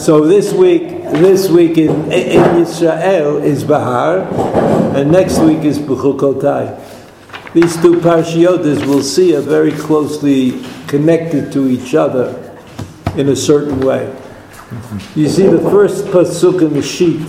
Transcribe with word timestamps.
So 0.00 0.24
this 0.24 0.50
week, 0.54 0.88
this 0.88 1.50
week 1.50 1.76
in, 1.76 2.10
in 2.10 2.62
Israel 2.62 3.36
is 3.36 3.62
Bahar, 3.62 4.20
and 4.96 5.12
next 5.12 5.40
week 5.40 5.58
is 5.58 5.78
Bechukotai. 5.78 7.52
These 7.52 7.76
two 7.82 7.96
parashiotas 7.96 8.86
we'll 8.86 9.02
see 9.02 9.36
are 9.36 9.42
very 9.42 9.72
closely 9.72 10.64
connected 10.86 11.52
to 11.52 11.68
each 11.68 11.94
other 11.94 12.56
in 13.14 13.28
a 13.28 13.36
certain 13.36 13.78
way. 13.80 14.06
You 15.14 15.28
see 15.28 15.46
the 15.46 15.60
first 15.70 16.06
pasuk 16.06 16.62
in 16.62 16.72
the 16.72 16.82
sheet, 16.82 17.20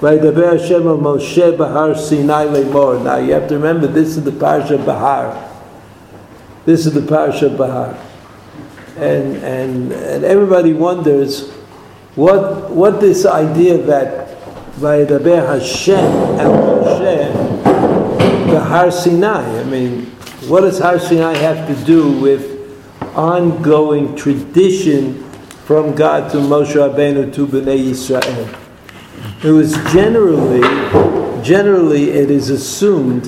Vaydaber 0.00 0.60
Hashem 0.60 0.86
al 0.86 0.98
Moshe 0.98 1.56
Bahar 1.56 1.94
Sinai 1.94 2.44
Lemor. 2.44 3.02
Now 3.02 3.16
you 3.16 3.32
have 3.32 3.48
to 3.48 3.54
remember 3.54 3.86
this 3.86 4.18
is 4.18 4.24
the 4.24 4.32
parasha 4.32 4.76
Bahar. 4.76 5.50
This 6.66 6.84
is 6.84 6.92
the 6.92 7.00
parasha 7.00 7.48
Bahar. 7.48 7.98
And, 8.96 9.36
and, 9.36 9.92
and 9.92 10.24
everybody 10.24 10.74
wonders 10.74 11.56
what, 12.14 12.70
what 12.70 13.00
this 13.00 13.24
idea 13.24 13.78
that 13.78 14.28
Vaydaber 14.76 15.46
Hashem 15.46 15.98
al 16.40 16.52
Moshe 16.52 17.60
Bahar 18.46 18.90
Sinai. 18.90 19.60
I 19.60 19.64
mean, 19.64 20.06
what 20.48 20.62
does 20.62 20.78
Har 20.78 20.98
Sinai 20.98 21.34
have 21.36 21.68
to 21.68 21.84
do 21.84 22.18
with 22.20 22.58
ongoing 23.14 24.16
tradition 24.16 25.22
from 25.66 25.94
God 25.94 26.30
to 26.32 26.38
Moshe 26.38 26.74
Rabbeinu 26.74 27.32
to 27.34 27.46
Bnei 27.46 27.90
Yisrael? 27.90 28.56
It 29.44 29.50
was 29.50 29.72
generally, 29.92 30.62
generally 31.44 32.10
it 32.10 32.30
is 32.30 32.48
assumed 32.50 33.26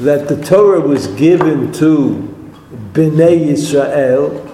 that 0.00 0.28
the 0.28 0.42
Torah 0.44 0.80
was 0.80 1.06
given 1.06 1.72
to 1.74 2.50
Bnei 2.92 3.46
Yisrael 3.50 4.45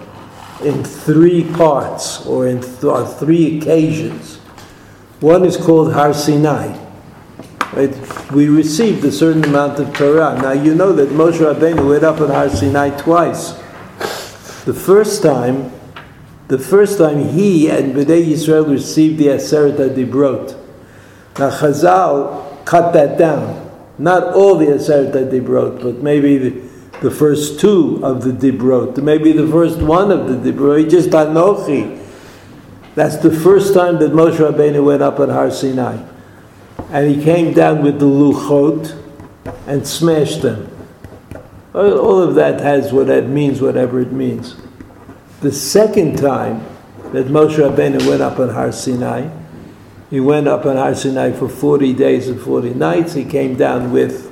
in 0.65 0.85
three 0.85 1.45
parts 1.45 2.25
or 2.27 2.47
in 2.47 2.61
th- 2.61 2.85
on 2.85 3.07
three 3.07 3.59
occasions. 3.59 4.37
One 5.21 5.45
is 5.45 5.57
called 5.57 5.93
Har 5.93 6.13
Sinai. 6.15 6.79
Right? 7.73 8.31
We 8.33 8.49
received 8.49 9.05
a 9.05 9.13
certain 9.13 9.45
amount 9.45 9.79
of 9.79 9.95
Torah. 9.95 10.39
Now 10.41 10.53
you 10.53 10.75
know 10.75 10.93
that 10.93 11.11
Moshe 11.11 11.39
Rabbeinu 11.39 11.89
went 11.89 12.05
up 12.05 12.21
on 12.21 12.29
Har 12.31 12.49
Sinai 12.51 12.91
twice. 12.91 13.53
The 14.65 14.75
first 14.75 15.23
time, 15.23 15.73
the 16.49 16.59
first 16.59 16.99
time 16.99 17.29
he 17.31 17.69
and 17.71 17.95
Bnei 17.95 18.27
Yisrael 18.27 18.69
received 18.71 19.19
the 19.19 19.29
Aseret 19.29 19.79
Adibrot. 19.79 20.59
Now 21.39 21.51
Chazal 21.51 22.65
cut 22.65 22.93
that 22.93 23.19
down. 23.19 23.71
Not 23.99 24.35
all 24.35 24.57
the 24.57 24.67
Aseret 24.67 25.13
Dibrot, 25.13 25.83
but 25.83 26.03
maybe 26.03 26.39
the, 26.39 26.63
the 27.01 27.11
first 27.11 27.59
two 27.59 28.01
of 28.03 28.23
the 28.23 28.31
Dibrot, 28.31 29.03
maybe 29.03 29.33
the 29.33 29.49
first 29.49 29.79
one 29.79 30.11
of 30.11 30.29
the 30.29 30.53
Dibrot, 30.53 30.91
just 30.91 31.11
Anochi. 31.11 32.01
That's 32.95 33.17
the 33.17 33.31
first 33.31 33.75
time 33.75 33.99
that 34.01 34.13
Moshe 34.13 34.37
Rabbeinu 34.37 34.85
went 34.85 35.03
up 35.03 35.19
on 35.19 35.31
Har 35.31 35.51
Sinai. 35.51 35.99
And 36.91 37.15
he 37.15 37.23
came 37.25 37.55
down 37.55 37.83
with 37.83 37.99
the 37.99 38.07
Luchot 38.07 38.99
and 39.67 39.87
smashed 39.87 40.43
them. 40.43 40.69
All 41.75 42.21
of 42.21 42.35
that 42.35 42.61
has 42.61 42.93
what 42.93 43.07
that 43.07 43.29
means, 43.29 43.63
whatever 43.63 44.01
it 44.01 44.13
means. 44.13 44.57
The 45.41 45.53
second 45.53 46.19
time 46.19 46.65
that 47.13 47.27
Moshe 47.27 47.57
Rabbeinu 47.57 48.07
went 48.07 48.21
up 48.21 48.39
on 48.39 48.51
Har 48.51 48.73
Sinai, 48.73 49.31
he 50.11 50.21
went 50.21 50.47
up 50.47 50.67
on 50.67 50.77
Har 50.77 50.95
Sinai 50.95 51.33
for 51.33 51.49
40 51.49 51.95
days 51.95 52.29
and 52.29 52.39
40 52.39 52.75
nights. 52.75 53.15
He 53.15 53.25
came 53.25 53.57
down 53.57 53.91
with 53.91 54.32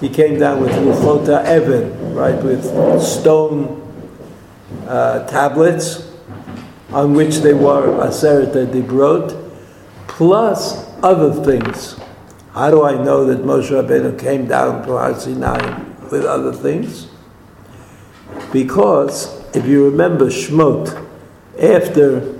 he 0.00 0.08
came 0.08 0.38
down 0.38 0.60
with 0.60 0.70
Luchota 0.72 1.44
Evan, 1.44 2.14
right, 2.14 2.42
with 2.42 2.64
stone 3.02 3.82
uh, 4.86 5.26
tablets 5.26 6.12
on 6.90 7.14
which 7.14 7.36
they 7.38 7.54
were 7.54 7.88
Aseret 8.04 8.52
Dibrot, 8.72 9.50
plus 10.06 10.86
other 11.02 11.32
things. 11.44 11.98
How 12.52 12.70
do 12.70 12.84
I 12.84 13.02
know 13.02 13.24
that 13.26 13.44
Moshe 13.44 13.70
Rabbeinu 13.70 14.18
came 14.18 14.46
down 14.46 14.86
to 14.86 14.92
Har 14.92 15.14
Sinai 15.14 15.82
with 16.10 16.24
other 16.24 16.52
things? 16.52 17.08
Because 18.52 19.44
if 19.54 19.66
you 19.66 19.84
remember 19.84 20.26
Shmot, 20.26 21.06
after 21.60 22.34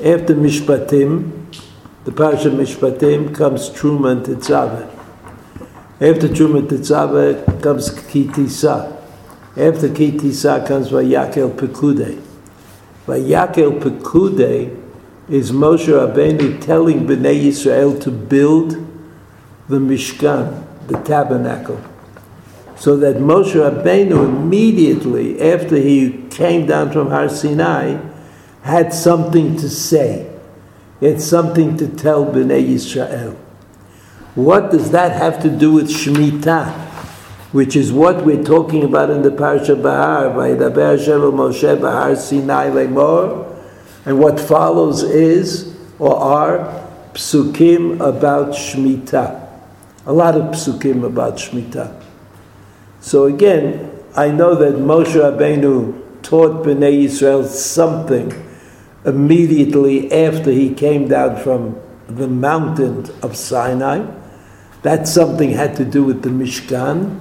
after 0.00 0.34
Mishpatim, 0.34 1.46
the 2.04 2.10
Parsha 2.10 2.50
Mishpatim 2.50 3.32
comes 3.34 3.70
Truma 3.70 4.12
and 4.12 4.26
Tetzaveh. 4.26 5.01
After 6.02 6.26
Truma 6.26 6.66
Tetzaveh 6.66 7.62
comes 7.62 7.90
Kitisa. 7.90 8.92
After 9.50 9.88
Kitisa 9.88 10.66
comes 10.66 10.90
Vayakel 10.90 11.54
Pekude. 11.54 12.20
Vayakel 13.06 13.80
Pekude 13.80 14.76
is 15.28 15.52
Moshe 15.52 15.86
Rabbeinu 15.86 16.60
telling 16.60 17.06
Bnei 17.06 17.44
Yisrael 17.44 18.02
to 18.02 18.10
build 18.10 18.72
the 19.68 19.78
Mishkan, 19.78 20.66
the 20.88 20.98
tabernacle. 21.04 21.80
So 22.74 22.96
that 22.96 23.18
Moshe 23.18 23.52
Rabbeinu 23.54 24.24
immediately 24.24 25.40
after 25.40 25.76
he 25.76 26.24
came 26.30 26.66
down 26.66 26.90
from 26.90 27.10
Har 27.10 27.28
Sinai 27.28 28.00
had 28.62 28.92
something 28.92 29.54
to 29.54 29.70
say. 29.70 30.36
He 30.98 31.06
had 31.06 31.20
something 31.22 31.76
to 31.76 31.86
tell 31.86 32.26
Bnei 32.26 32.68
Yisrael. 32.70 33.36
What 34.34 34.70
does 34.70 34.92
that 34.92 35.12
have 35.12 35.42
to 35.42 35.50
do 35.50 35.72
with 35.72 35.90
Shemitah? 35.90 36.72
Which 37.52 37.76
is 37.76 37.92
what 37.92 38.24
we're 38.24 38.42
talking 38.42 38.82
about 38.82 39.10
in 39.10 39.20
the 39.20 39.28
Parsha 39.28 39.80
Bahar, 39.80 40.30
Vayidaber 40.30 40.98
Hashem 40.98 41.20
Moshe 41.20 41.78
Bahar 41.78 42.16
Sinai 42.16 42.70
Lemor, 42.70 43.54
and 44.06 44.18
what 44.18 44.40
follows 44.40 45.02
is 45.02 45.76
or 45.98 46.16
are 46.16 46.88
psukim 47.12 47.96
about 47.96 48.54
Shemitah. 48.54 49.50
A 50.06 50.12
lot 50.14 50.34
of 50.34 50.44
psukim 50.54 51.04
about 51.04 51.34
Shemitah. 51.34 52.02
So 53.02 53.26
again, 53.26 53.90
I 54.16 54.30
know 54.30 54.54
that 54.54 54.76
Moshe 54.76 55.12
Rabbeinu 55.12 56.22
taught 56.22 56.64
Bnei 56.64 57.04
Yisrael 57.04 57.44
something 57.44 58.32
immediately 59.04 60.10
after 60.10 60.50
he 60.50 60.72
came 60.72 61.06
down 61.06 61.36
from 61.36 61.78
the 62.06 62.28
mountain 62.28 63.04
of 63.22 63.36
Sinai. 63.36 64.21
That 64.82 65.06
something 65.06 65.50
had 65.50 65.76
to 65.76 65.84
do 65.84 66.04
with 66.04 66.22
the 66.22 66.30
Mishkan. 66.30 67.20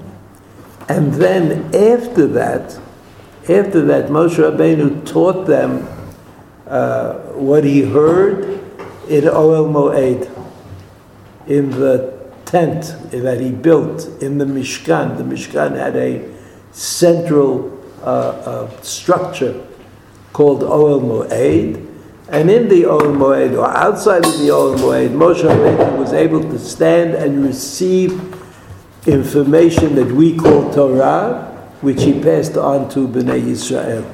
And 0.90 1.14
then 1.14 1.74
after 1.76 2.28
that, 2.28 2.80
after 3.44 3.82
that, 3.86 4.10
Moshe 4.10 4.38
Rabbeinu 4.38 5.06
taught 5.06 5.46
them 5.48 5.88
uh, 6.68 7.14
what 7.34 7.64
he 7.64 7.82
heard 7.82 8.44
in 9.10 9.26
Oel 9.26 9.70
Moed, 9.72 10.30
in 11.48 11.72
the 11.72 12.20
tent 12.46 12.96
that 13.12 13.40
he 13.40 13.52
built 13.52 14.08
in 14.22 14.38
the 14.38 14.46
Mishkan. 14.46 15.18
The 15.18 15.24
Mishkan 15.24 15.76
had 15.76 15.96
a 15.96 16.30
central 16.72 17.80
uh, 18.02 18.06
uh, 18.06 18.82
structure 18.82 19.66
called 20.34 20.62
Oel 20.62 21.02
Moed, 21.02 21.91
and 22.32 22.50
in 22.50 22.70
the 22.70 22.84
Oel 22.84 23.14
Moed, 23.14 23.58
or 23.58 23.70
outside 23.70 24.26
of 24.26 24.32
the 24.40 24.48
Oel 24.48 24.78
Moed, 24.78 25.10
Moshe 25.10 25.44
Rabbeinu 25.44 25.98
was 25.98 26.14
able 26.14 26.42
to 26.42 26.58
stand 26.58 27.14
and 27.14 27.44
receive 27.44 28.14
information 29.06 29.96
that 29.96 30.08
we 30.08 30.38
call 30.38 30.74
Torah, 30.74 31.74
which 31.82 32.04
he 32.04 32.22
passed 32.22 32.56
on 32.56 32.88
to 32.92 33.06
Bnei 33.06 33.42
Yisrael. 33.42 34.06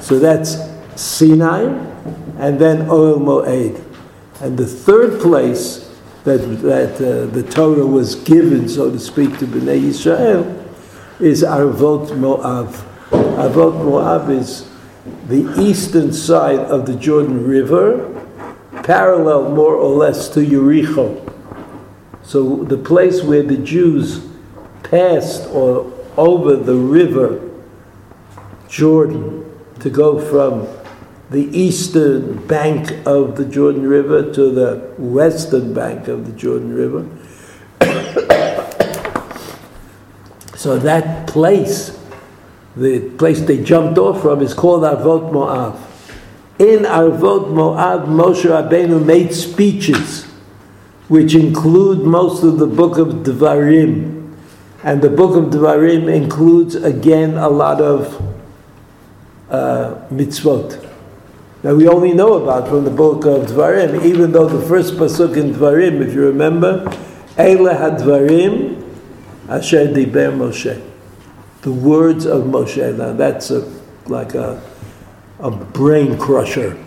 So 0.00 0.20
that's 0.20 0.56
Sinai, 0.94 1.64
and 2.38 2.60
then 2.60 2.86
Oel 2.86 3.18
Moed. 3.18 3.84
And 4.40 4.56
the 4.56 4.66
third 4.66 5.20
place 5.20 5.90
that, 6.22 6.38
that 6.38 6.94
uh, 6.94 7.26
the 7.26 7.42
Torah 7.42 7.86
was 7.86 8.14
given, 8.14 8.68
so 8.68 8.88
to 8.88 9.00
speak, 9.00 9.36
to 9.40 9.46
Bnei 9.46 9.80
Yisrael 9.80 10.68
is 11.18 11.42
Arvot 11.42 12.10
Moav. 12.10 12.68
Arvot 13.10 13.74
Moav 13.82 14.30
is 14.30 14.69
the 15.26 15.60
eastern 15.60 16.12
side 16.12 16.58
of 16.58 16.86
the 16.86 16.94
Jordan 16.94 17.46
River, 17.46 18.06
parallel 18.82 19.50
more 19.50 19.74
or 19.74 19.94
less 19.94 20.28
to 20.30 20.40
Yericho. 20.40 21.26
So 22.22 22.64
the 22.64 22.78
place 22.78 23.22
where 23.22 23.42
the 23.42 23.56
Jews 23.56 24.26
passed 24.82 25.46
or 25.48 25.92
over 26.16 26.56
the 26.56 26.74
river 26.74 27.48
Jordan 28.68 29.44
to 29.80 29.90
go 29.90 30.20
from 30.20 30.68
the 31.30 31.44
eastern 31.56 32.44
bank 32.46 33.06
of 33.06 33.36
the 33.36 33.44
Jordan 33.44 33.86
River 33.86 34.32
to 34.32 34.50
the 34.50 34.92
western 34.98 35.72
bank 35.72 36.08
of 36.08 36.26
the 36.26 36.32
Jordan 36.32 36.74
River. 36.74 37.06
so 40.56 40.76
that 40.78 41.28
place, 41.28 41.96
the 42.76 43.10
place 43.18 43.40
they 43.40 43.62
jumped 43.62 43.98
off 43.98 44.22
from, 44.22 44.40
is 44.42 44.54
called 44.54 44.82
Arvot 44.82 45.32
Moav. 45.32 45.76
In 46.58 46.84
Arvot 46.84 47.48
Moav, 47.48 48.06
Moshe 48.06 48.44
Rabbeinu 48.44 49.04
made 49.04 49.34
speeches, 49.34 50.24
which 51.08 51.34
include 51.34 52.00
most 52.00 52.44
of 52.44 52.58
the 52.58 52.66
book 52.66 52.98
of 52.98 53.08
Devarim. 53.24 54.36
And 54.82 55.02
the 55.02 55.10
book 55.10 55.36
of 55.36 55.52
Devarim 55.52 56.12
includes 56.12 56.74
again 56.74 57.36
a 57.36 57.48
lot 57.48 57.80
of 57.80 58.20
uh, 59.50 60.00
mitzvot. 60.10 60.88
that 61.62 61.74
we 61.76 61.88
only 61.88 62.12
know 62.14 62.34
about 62.34 62.68
from 62.68 62.84
the 62.84 62.90
book 62.90 63.26
of 63.26 63.48
Dvarim, 63.48 64.04
even 64.04 64.32
though 64.32 64.48
the 64.48 64.66
first 64.66 64.94
pasuk 64.94 65.36
in 65.36 65.52
Dvarim, 65.52 66.00
if 66.00 66.14
you 66.14 66.22
remember, 66.26 66.84
Eile 67.36 67.76
hadvarim 67.76 68.82
asher 69.48 69.88
diber 69.88 70.32
Moshe. 70.32 70.89
The 71.62 71.72
words 71.72 72.26
of 72.26 72.44
Moshe. 72.44 72.96
Now 72.96 73.12
that's 73.12 73.50
a, 73.50 73.70
like 74.06 74.34
a, 74.34 74.62
a 75.38 75.50
brain 75.50 76.18
crusher. 76.18 76.78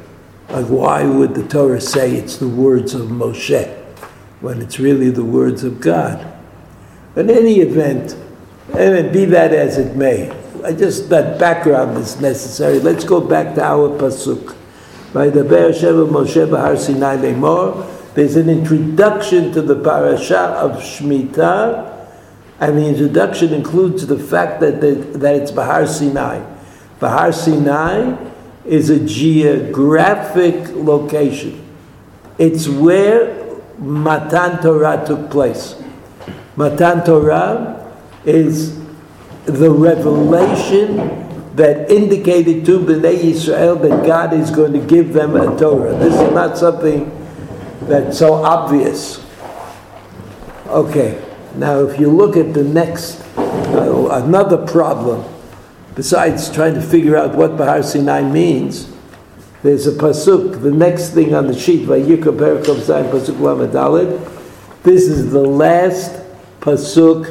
Like 0.49 0.65
why 0.65 1.05
would 1.05 1.35
the 1.35 1.47
Torah 1.47 1.81
say 1.81 2.15
it's 2.15 2.37
the 2.37 2.47
words 2.47 2.93
of 2.93 3.07
Moshe 3.07 3.71
when 4.41 4.61
it's 4.61 4.79
really 4.79 5.09
the 5.09 5.23
words 5.23 5.63
of 5.63 5.79
God? 5.79 6.33
In 7.15 7.29
any 7.29 7.59
event, 7.59 8.15
and 8.73 9.13
be 9.13 9.25
that 9.25 9.53
as 9.53 9.77
it 9.77 9.95
may, 9.95 10.31
I 10.63 10.71
just 10.73 11.09
that 11.09 11.39
background 11.39 11.97
is 11.97 12.19
necessary. 12.19 12.79
Let's 12.79 13.03
go 13.03 13.21
back 13.21 13.55
to 13.55 13.63
our 13.63 13.89
pasuk. 13.99 14.55
By 15.13 15.29
the 15.29 15.43
Sheva 15.43 16.09
Moshe 16.09 16.49
Bahar 16.49 16.75
Sinai 16.75 17.17
Lemor, 17.17 17.85
there's 18.15 18.35
an 18.35 18.49
introduction 18.49 19.51
to 19.51 19.61
the 19.61 19.75
parasha 19.75 20.39
of 20.39 20.81
Shemitah, 20.81 21.92
and 22.59 22.77
the 22.77 22.87
introduction 22.87 23.53
includes 23.53 24.07
the 24.07 24.17
fact 24.17 24.59
that, 24.61 24.79
that 24.81 25.35
it's 25.35 25.51
Bahar 25.51 25.87
Sinai. 25.87 26.43
Bahar 26.99 27.33
Sinai 27.33 28.15
is 28.65 28.89
a 28.89 28.99
geographic 29.05 30.69
location. 30.69 31.59
It's 32.37 32.67
where 32.67 33.59
Matan 33.77 34.61
Torah 34.61 35.03
took 35.05 35.29
place. 35.29 35.81
Matan 36.55 37.03
Torah 37.03 37.91
is 38.25 38.79
the 39.45 39.69
revelation 39.69 41.19
that 41.55 41.91
indicated 41.91 42.65
to 42.65 42.79
Bnei 42.79 43.15
Israel 43.15 43.75
that 43.75 44.05
God 44.05 44.33
is 44.33 44.49
going 44.49 44.73
to 44.73 44.79
give 44.79 45.13
them 45.13 45.35
a 45.35 45.57
Torah. 45.59 45.95
This 45.97 46.13
is 46.13 46.33
not 46.33 46.57
something 46.57 47.11
that's 47.81 48.17
so 48.17 48.33
obvious. 48.33 49.23
Okay, 50.67 51.21
now 51.55 51.79
if 51.79 51.99
you 51.99 52.09
look 52.09 52.35
at 52.35 52.53
the 52.53 52.63
next, 52.63 53.21
uh, 53.37 54.09
another 54.23 54.57
problem, 54.57 55.23
besides 55.95 56.51
trying 56.51 56.73
to 56.73 56.81
figure 56.81 57.15
out 57.15 57.35
what 57.35 57.57
Bahar 57.57 57.83
Sinai 57.83 58.21
means, 58.21 58.91
there's 59.63 59.87
a 59.87 59.91
pasuk, 59.91 60.61
the 60.61 60.71
next 60.71 61.11
thing 61.11 61.33
on 61.33 61.47
the 61.47 61.57
sheet, 61.57 61.87
Vayikra 61.87 62.37
Perakov 62.37 62.81
Zayin 62.81 63.09
Pasuk 63.09 63.39
Lamed 63.39 64.83
This 64.83 65.07
is 65.07 65.31
the 65.31 65.39
last 65.39 66.11
pasuk 66.59 67.27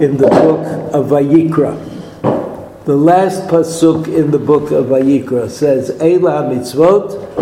in 0.00 0.16
the 0.16 0.28
book 0.28 0.94
of 0.94 1.06
Vayikra. 1.06 2.84
The 2.84 2.94
last 2.94 3.48
pasuk 3.48 4.06
in 4.06 4.30
the 4.30 4.38
book 4.38 4.70
of 4.70 4.86
Vayikra 4.86 5.50
says, 5.50 5.90
Eila 5.90 6.48
mitzvot 6.48 7.36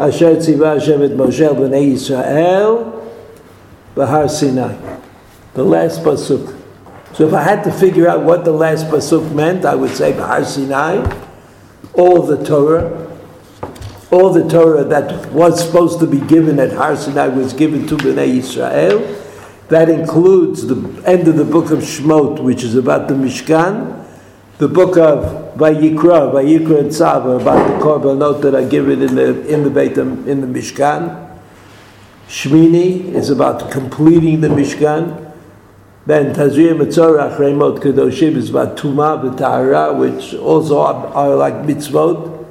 asher 0.00 0.36
tziva 0.36 0.78
Hashem 0.78 1.02
et 1.02 1.10
Moshe 1.10 1.54
b'nei 1.54 1.92
Yisrael 1.92 3.06
b'har 3.94 4.30
Sinai. 4.30 4.97
The 5.58 5.64
last 5.64 6.04
pasuk. 6.04 6.56
So 7.14 7.26
if 7.26 7.34
I 7.34 7.42
had 7.42 7.64
to 7.64 7.72
figure 7.72 8.08
out 8.08 8.22
what 8.22 8.44
the 8.44 8.52
last 8.52 8.86
pasuk 8.86 9.34
meant, 9.34 9.64
I 9.64 9.74
would 9.74 9.90
say 9.90 10.12
b'har 10.12 10.44
Sinai, 10.44 11.02
all 11.94 12.22
the 12.22 12.44
Torah, 12.44 13.10
all 14.12 14.32
the 14.32 14.48
Torah 14.48 14.84
that 14.84 15.32
was 15.32 15.60
supposed 15.60 15.98
to 15.98 16.06
be 16.06 16.20
given 16.20 16.60
at 16.60 16.72
Har 16.74 16.94
Sinai 16.94 17.26
was 17.26 17.52
given 17.54 17.88
to 17.88 17.96
Bnei 17.96 18.36
Israel. 18.36 19.00
That 19.66 19.88
includes 19.88 20.64
the 20.68 20.76
end 21.04 21.26
of 21.26 21.36
the 21.36 21.44
book 21.44 21.72
of 21.72 21.80
Shmot, 21.80 22.40
which 22.40 22.62
is 22.62 22.76
about 22.76 23.08
the 23.08 23.14
Mishkan, 23.14 24.06
the 24.58 24.68
book 24.68 24.96
of 24.96 25.56
Vayikra, 25.56 26.32
Vayikra 26.34 26.78
and 26.78 26.90
Tzav 26.90 27.40
about 27.40 27.66
the 27.66 27.84
korbanot 27.84 28.42
that 28.42 28.54
are 28.54 28.68
given 28.68 29.02
in 29.02 29.16
the 29.16 29.44
in 29.52 29.64
the 29.64 29.70
Beit 29.70 29.98
in 29.98 30.40
the 30.40 30.60
Mishkan. 30.60 31.36
Shmini 32.28 33.12
is 33.12 33.28
about 33.28 33.72
completing 33.72 34.40
the 34.40 34.46
Mishkan. 34.46 35.24
Then 36.08 36.34
Tazria 36.34 36.72
Mitzorah 36.72 37.36
Achremot 37.36 37.80
Kedoshim 37.80 38.36
is 38.36 38.48
about 38.48 38.78
Tuma 38.78 39.22
v'Tahara, 39.22 39.94
which 39.94 40.32
also 40.32 40.80
are, 40.80 41.06
are, 41.08 41.36
like 41.36 41.52
mitzvot, 41.52 42.46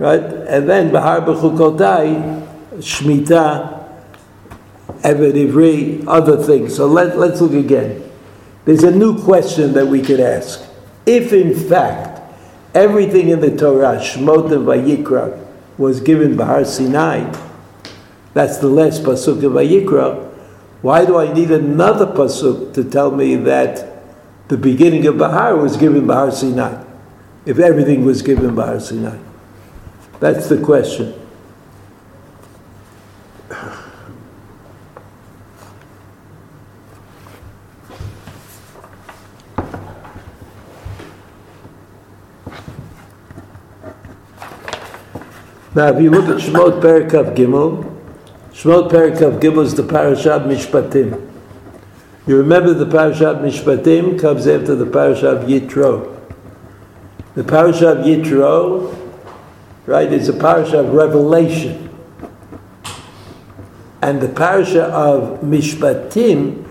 right? 0.00 0.20
And 0.20 0.68
then 0.68 0.90
Bahar 0.90 1.20
B'Chukotai, 1.20 2.44
Shmita, 2.78 3.88
Eved 5.02 5.48
Ivri, 5.48 6.04
other 6.08 6.42
things. 6.42 6.74
So 6.74 6.88
let, 6.88 7.16
let's 7.16 7.40
look 7.40 7.52
again. 7.52 8.02
There's 8.64 8.82
a 8.82 8.90
new 8.90 9.22
question 9.22 9.72
that 9.74 9.86
we 9.86 10.02
could 10.02 10.18
ask. 10.18 10.60
If 11.06 11.32
in 11.32 11.54
fact 11.54 12.20
everything 12.74 13.28
in 13.28 13.38
the 13.42 13.56
Torah, 13.56 13.98
Shmot 13.98 14.50
and 14.50 14.66
Vayikra, 14.66 15.40
was 15.78 16.00
given 16.00 16.36
Bahar 16.36 16.64
Sinai, 16.64 17.32
that's 18.34 18.58
the 18.58 18.66
last 18.66 19.04
pasuk 19.04 19.44
of 19.44 19.52
Vayikra, 19.52 20.25
why 20.82 21.04
do 21.04 21.16
I 21.18 21.32
need 21.32 21.50
another 21.50 22.06
pasuk 22.06 22.74
to 22.74 22.84
tell 22.84 23.10
me 23.10 23.36
that 23.36 24.02
the 24.48 24.56
beginning 24.56 25.06
of 25.06 25.18
Bahar 25.18 25.56
was 25.56 25.76
given 25.76 26.06
Bahar 26.06 26.30
Sinai? 26.30 26.84
If 27.44 27.58
everything 27.58 28.04
was 28.04 28.22
given 28.22 28.54
Bahar 28.54 28.80
Sinai, 28.80 29.18
that's 30.20 30.48
the 30.48 30.58
question. 30.58 31.14
Now, 45.74 45.88
if 45.88 46.02
you 46.02 46.08
look 46.10 46.24
at 46.24 46.42
Shemot 46.42 46.80
Perikav 46.80 47.36
Gimel, 47.36 47.95
Shemot 48.56 48.90
Perikav 48.90 49.38
Gimel 49.38 49.64
is 49.64 49.74
the 49.74 49.82
Parashat 49.82 50.46
Mishpatim. 50.46 51.30
You 52.26 52.38
remember 52.38 52.72
the 52.72 52.86
Parashat 52.86 53.42
Mishpatim 53.42 54.18
comes 54.18 54.46
after 54.46 54.74
the 54.74 54.86
Parashat 54.86 55.46
Yitro. 55.46 56.18
The 57.34 57.42
Parashat 57.42 58.04
Yitro, 58.04 58.96
right, 59.84 60.10
is 60.10 60.30
a 60.30 60.32
Parashat 60.32 60.86
of 60.86 60.94
Revelation. 60.94 61.90
And 64.00 64.22
the 64.22 64.28
Parasha 64.30 64.84
of 64.84 65.42
Mishpatim 65.42 66.66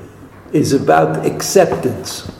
is 0.54 0.74
about 0.74 1.24
acceptance. 1.24 2.32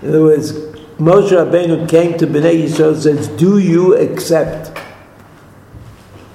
In 0.00 0.08
other 0.08 0.22
words, 0.22 0.52
Moshe 0.96 1.32
Rabbeinu 1.32 1.86
came 1.86 2.16
to 2.16 2.26
Bnei 2.26 2.64
Yisrael 2.64 2.94
and 2.94 3.02
says, 3.02 3.28
Do 3.28 3.58
you 3.58 3.94
accept? 3.94 4.74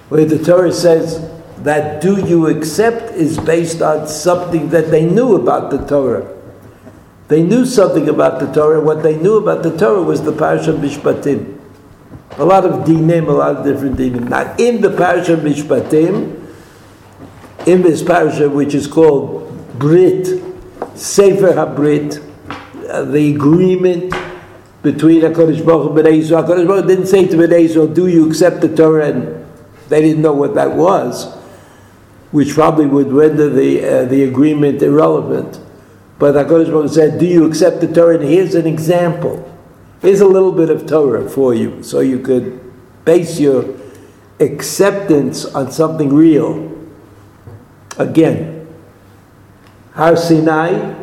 where 0.09 0.25
the 0.25 0.43
Torah 0.43 0.74
says 0.74 1.38
that 1.63 2.01
do 2.01 2.25
you 2.25 2.47
accept 2.47 3.13
is 3.15 3.37
based 3.37 3.81
on 3.81 4.07
something 4.07 4.69
that 4.69 4.91
they 4.91 5.05
knew 5.05 5.35
about 5.35 5.71
the 5.71 5.77
Torah. 5.85 6.35
They 7.27 7.43
knew 7.43 7.65
something 7.65 8.09
about 8.09 8.39
the 8.39 8.51
Torah. 8.51 8.81
What 8.81 9.03
they 9.03 9.15
knew 9.15 9.37
about 9.37 9.63
the 9.63 9.77
Torah 9.77 10.01
was 10.01 10.23
the 10.23 10.31
Parashat 10.31 10.79
Mishpatim. 10.79 11.59
A 12.37 12.45
lot 12.45 12.65
of 12.65 12.85
dinim, 12.85 13.27
a 13.27 13.31
lot 13.31 13.57
of 13.57 13.65
different 13.65 13.97
dinim. 13.97 14.29
Now, 14.29 14.55
in 14.57 14.81
the 14.81 14.89
Parashat 14.89 15.41
Mishpatim, 15.41 16.39
in 17.67 17.81
this 17.81 18.01
parasha, 18.01 18.49
which 18.49 18.73
is 18.73 18.87
called 18.87 19.77
Brit, 19.77 20.25
Sefer 20.95 21.53
HaBrit, 21.53 22.25
uh, 22.89 23.03
the 23.03 23.35
agreement 23.35 24.13
between 24.81 25.21
HaKadosh 25.21 25.65
Baruch 25.65 25.89
and 25.89 25.99
Bnei 25.99 26.21
Yisrael. 26.21 26.47
HaKadosh 26.47 26.67
Baruch 26.67 26.87
didn't 26.87 27.07
say 27.07 27.27
to 27.27 27.35
Bnei 27.35 27.67
Yisrael, 27.67 27.93
do 27.93 28.07
you 28.07 28.27
accept 28.27 28.61
the 28.61 28.75
Torah 28.75 29.09
and 29.09 29.45
they 29.89 30.01
didn't 30.01 30.21
know 30.21 30.33
what 30.33 30.55
that 30.55 30.71
was, 30.75 31.35
which 32.31 32.53
probably 32.53 32.86
would 32.86 33.12
render 33.12 33.50
the, 33.50 33.83
uh, 33.83 34.05
the 34.05 34.24
agreement 34.24 34.81
irrelevant. 34.81 35.59
But 36.19 36.36
HaKadosh 36.36 36.71
Baruch 36.71 36.91
said, 36.91 37.19
do 37.19 37.25
you 37.25 37.45
accept 37.45 37.81
the 37.81 37.88
Torah? 37.88 38.15
And 38.15 38.24
here's 38.24 38.55
an 38.55 38.67
example. 38.67 39.45
Here's 40.01 40.21
a 40.21 40.27
little 40.27 40.51
bit 40.51 40.69
of 40.69 40.86
Torah 40.86 41.29
for 41.29 41.53
you, 41.53 41.81
so 41.83 42.00
you 42.00 42.19
could 42.19 42.59
base 43.05 43.39
your 43.39 43.65
acceptance 44.39 45.45
on 45.45 45.71
something 45.71 46.13
real. 46.13 46.77
Again, 47.98 48.67
Har 49.93 50.15
Sinai, 50.15 50.95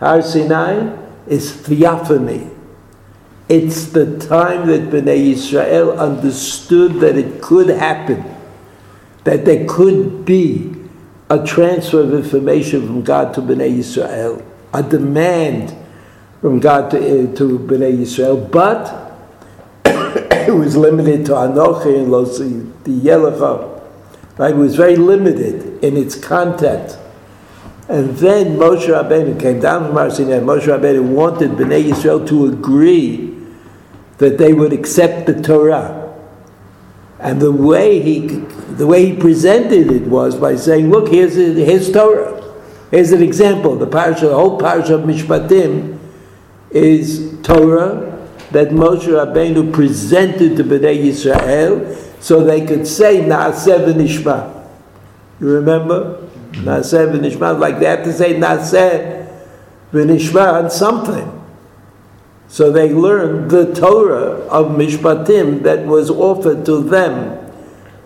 Har 0.00 0.20
Sinai 0.20 0.96
is 1.26 1.52
theophany. 1.52 2.50
It's 3.48 3.86
the 3.86 4.18
time 4.18 4.66
that 4.68 4.90
Bnei 4.90 5.32
Israel 5.32 5.98
understood 5.98 7.00
that 7.00 7.16
it 7.16 7.40
could 7.40 7.68
happen, 7.68 8.24
that 9.24 9.44
there 9.44 9.66
could 9.66 10.24
be 10.24 10.74
a 11.28 11.44
transfer 11.46 12.00
of 12.00 12.12
information 12.12 12.86
from 12.86 13.02
God 13.02 13.34
to 13.34 13.40
Bnei 13.40 13.78
Israel, 13.78 14.44
a 14.74 14.82
demand 14.82 15.76
from 16.40 16.58
God 16.58 16.90
to, 16.90 16.98
uh, 16.98 17.36
to 17.36 17.58
Bnei 17.58 18.00
Israel, 18.00 18.36
but 18.36 19.12
it 19.84 20.54
was 20.54 20.76
limited 20.76 21.26
to 21.26 21.32
Anochi 21.32 21.98
and 21.98 22.08
Losi, 22.08 22.72
the 22.84 22.98
Yelecha. 22.98 23.80
Right? 24.38 24.52
It 24.52 24.56
was 24.56 24.74
very 24.74 24.96
limited 24.96 25.84
in 25.84 25.96
its 25.96 26.14
content. 26.14 26.98
And 27.88 28.16
then 28.16 28.56
Moshe 28.56 28.86
Rabbeinu 28.86 29.38
came 29.38 29.60
down 29.60 29.86
from 29.86 29.96
Har 29.96 30.10
Sinai. 30.10 30.38
Moshe 30.38 30.66
Rabbeinu 30.66 31.02
wanted 31.02 31.50
Bnei 31.50 31.92
Israel 31.92 32.24
to 32.26 32.46
agree 32.46 33.36
that 34.18 34.38
they 34.38 34.52
would 34.52 34.72
accept 34.72 35.26
the 35.26 35.42
Torah. 35.42 35.99
And 37.20 37.40
the 37.40 37.52
way 37.52 38.00
he, 38.00 38.26
the 38.26 38.86
way 38.86 39.06
he 39.06 39.16
presented 39.16 39.92
it 39.92 40.02
was 40.02 40.36
by 40.36 40.56
saying, 40.56 40.90
look, 40.90 41.08
here's 41.08 41.34
his 41.34 41.92
Torah. 41.92 42.38
Here's 42.90 43.12
an 43.12 43.22
example. 43.22 43.76
The 43.76 43.86
parsha, 43.86 44.22
the 44.22 44.34
whole 44.34 44.58
parsha 44.58 44.90
of 44.90 45.02
Mishpatim 45.02 45.98
is 46.70 47.38
Torah 47.42 48.28
that 48.52 48.68
Moshe 48.68 49.06
Rabbeinu 49.06 49.72
presented 49.72 50.56
to 50.56 50.64
Bnei 50.64 51.04
Yisrael 51.04 51.96
so 52.20 52.42
they 52.42 52.66
could 52.66 52.86
say 52.86 53.20
Naaseh 53.20 53.86
v'nishma. 53.86 54.66
You 55.40 55.48
remember? 55.54 56.26
Mm-hmm. 56.52 56.68
Naaseh 56.68 57.12
v'nishma, 57.12 57.58
like 57.58 57.78
they 57.78 57.86
have 57.86 58.04
to 58.04 58.12
say 58.12 58.34
Naaseh 58.34 59.28
v'nishma 59.92 60.64
on 60.64 60.70
something. 60.70 61.39
So 62.50 62.72
they 62.72 62.92
learned 62.92 63.52
the 63.52 63.72
Torah 63.72 64.40
of 64.48 64.72
Mishpatim 64.76 65.62
that 65.62 65.86
was 65.86 66.10
offered 66.10 66.66
to 66.66 66.82
them, 66.82 67.38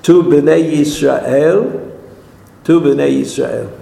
to 0.02 0.22
Bnei 0.22 0.70
Yisrael, 0.70 1.90
to 2.64 2.78
Bnei 2.78 3.22
Yisrael. 3.22 3.72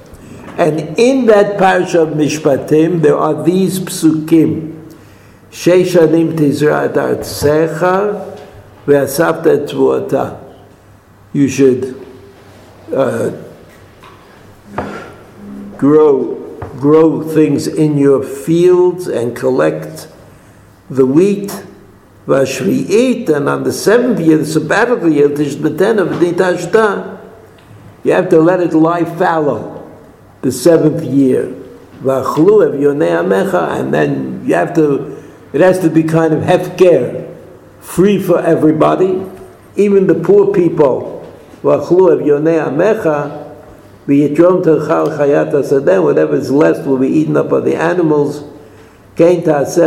And 0.57 0.97
in 1.01 1.27
that 1.27 1.59
parsha 1.59 2.03
of 2.03 2.11
Mishpatim, 2.11 3.03
there 3.03 3.17
are 3.17 3.43
these 3.43 3.81
psukim. 3.81 4.95
Sheishanim 5.51 6.39
tizra 6.39 6.89
artsecha 6.95 8.39
ve'asavta 8.87 9.69
tvuota. 9.69 10.39
You 11.33 11.49
should 11.49 12.07
uh, 12.95 13.33
grow, 15.77 16.57
grow 16.79 17.23
things 17.29 17.67
in 17.67 17.99
your 17.99 18.23
fields 18.23 19.09
and 19.09 19.35
collect 19.35 20.07
the 20.91 21.07
wheat, 21.07 21.51
Vashvi'it, 22.27 23.29
and 23.29 23.49
on 23.49 23.65
the 23.65 23.73
seventh 23.73 24.21
year, 24.21 24.39
the 24.39 24.47
sabbatical 24.47 25.11
year, 25.11 25.29
Tishbeten 25.29 25.99
you 28.05 28.13
have 28.13 28.29
to 28.31 28.41
let 28.41 28.61
it 28.61 28.75
lie 28.75 29.05
fallow, 29.05 29.89
the 30.43 30.51
seventh 30.51 31.05
year. 31.05 31.55
And 32.05 33.95
then 33.95 34.45
you 34.45 34.55
have 34.55 34.75
to, 34.75 35.23
it 35.53 35.61
has 35.61 35.79
to 35.81 35.91
be 35.91 36.03
kind 36.03 36.35
of 36.35 36.43
hefker, 36.43 37.33
free 37.81 38.21
for 38.21 38.41
everybody, 38.41 39.25
even 39.77 40.09
the 40.09 40.15
poor 40.15 40.53
people. 40.53 41.21
Whatever 41.63 41.95
is 46.35 46.51
left 46.51 46.87
will 46.87 46.99
be 46.99 47.09
eaten 47.09 47.37
up 47.37 47.49
by 47.49 47.61
the 47.61 47.77
animals. 47.77 48.43
This 49.15 49.47
is 49.47 49.79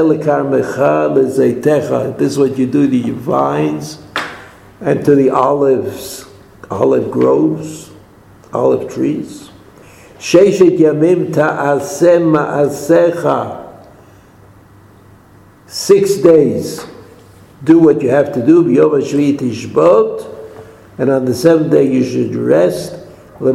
what 2.37 2.57
you 2.57 2.67
do 2.67 2.89
to 2.89 2.95
your 2.95 3.15
vines 3.15 3.97
and 4.81 5.03
to 5.03 5.15
the 5.15 5.31
olives, 5.31 6.25
olive 6.69 7.09
groves, 7.09 7.89
olive 8.53 8.93
trees. 8.93 9.49
Sheshet 10.19 10.77
yamim 10.77 11.33
ta'aseh 11.33 12.19
ma'asecha. 12.19 13.63
Six 15.65 16.17
days. 16.17 16.85
Do 17.63 17.79
what 17.79 18.03
you 18.03 18.09
have 18.09 18.31
to 18.33 18.45
do. 18.45 18.63
B'yom 18.63 19.01
ha'shvi 19.01 19.39
tishbot. 19.39 20.23
And 20.99 21.09
on 21.09 21.25
the 21.25 21.33
seventh 21.33 21.71
day 21.71 21.91
you 21.91 22.03
should 22.03 22.35
rest. 22.35 23.04
So 23.37 23.51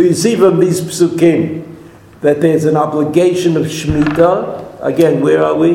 you 0.00 0.14
see 0.14 0.34
from 0.36 0.58
these 0.58 0.80
psukim 0.80 1.76
that 2.22 2.40
there's 2.40 2.64
an 2.64 2.76
obligation 2.76 3.56
of 3.56 3.66
Shemitah. 3.66 4.82
Again, 4.82 5.20
where 5.20 5.44
are 5.44 5.54
we? 5.54 5.74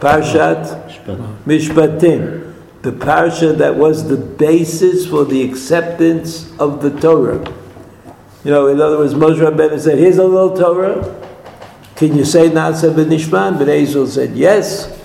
Parshat 0.00 1.06
Mishpatim. 1.46 2.54
The 2.82 2.92
parsha 2.92 3.56
that 3.56 3.76
was 3.76 4.08
the 4.08 4.18
basis 4.18 5.06
for 5.06 5.24
the 5.24 5.42
acceptance 5.42 6.52
of 6.58 6.82
the 6.82 6.90
Torah. 7.00 7.42
You 8.44 8.50
know, 8.50 8.66
in 8.66 8.78
other 8.78 8.98
words, 8.98 9.14
Moshe 9.14 9.38
Rabbeinu 9.38 9.80
said, 9.80 9.98
here's 9.98 10.18
a 10.18 10.24
little 10.24 10.54
Torah. 10.54 11.02
Can 11.96 12.14
you 12.14 12.24
say 12.26 12.50
Nasa 12.50 12.92
b'nishman? 12.94 13.58
But 13.58 13.68
Israel 13.68 14.06
said, 14.06 14.36
yes. 14.36 14.97